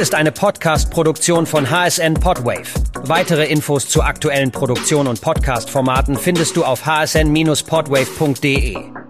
Ist 0.00 0.14
eine 0.14 0.32
Podcast-Produktion 0.32 1.44
von 1.44 1.70
HSN 1.70 2.14
Podwave. 2.14 2.62
Weitere 3.02 3.44
Infos 3.44 3.86
zu 3.86 4.02
aktuellen 4.02 4.50
Produktionen 4.50 5.08
und 5.08 5.20
Podcast-Formaten 5.20 6.16
findest 6.16 6.56
du 6.56 6.64
auf 6.64 6.86
hsn-podwave.de. 6.86 9.09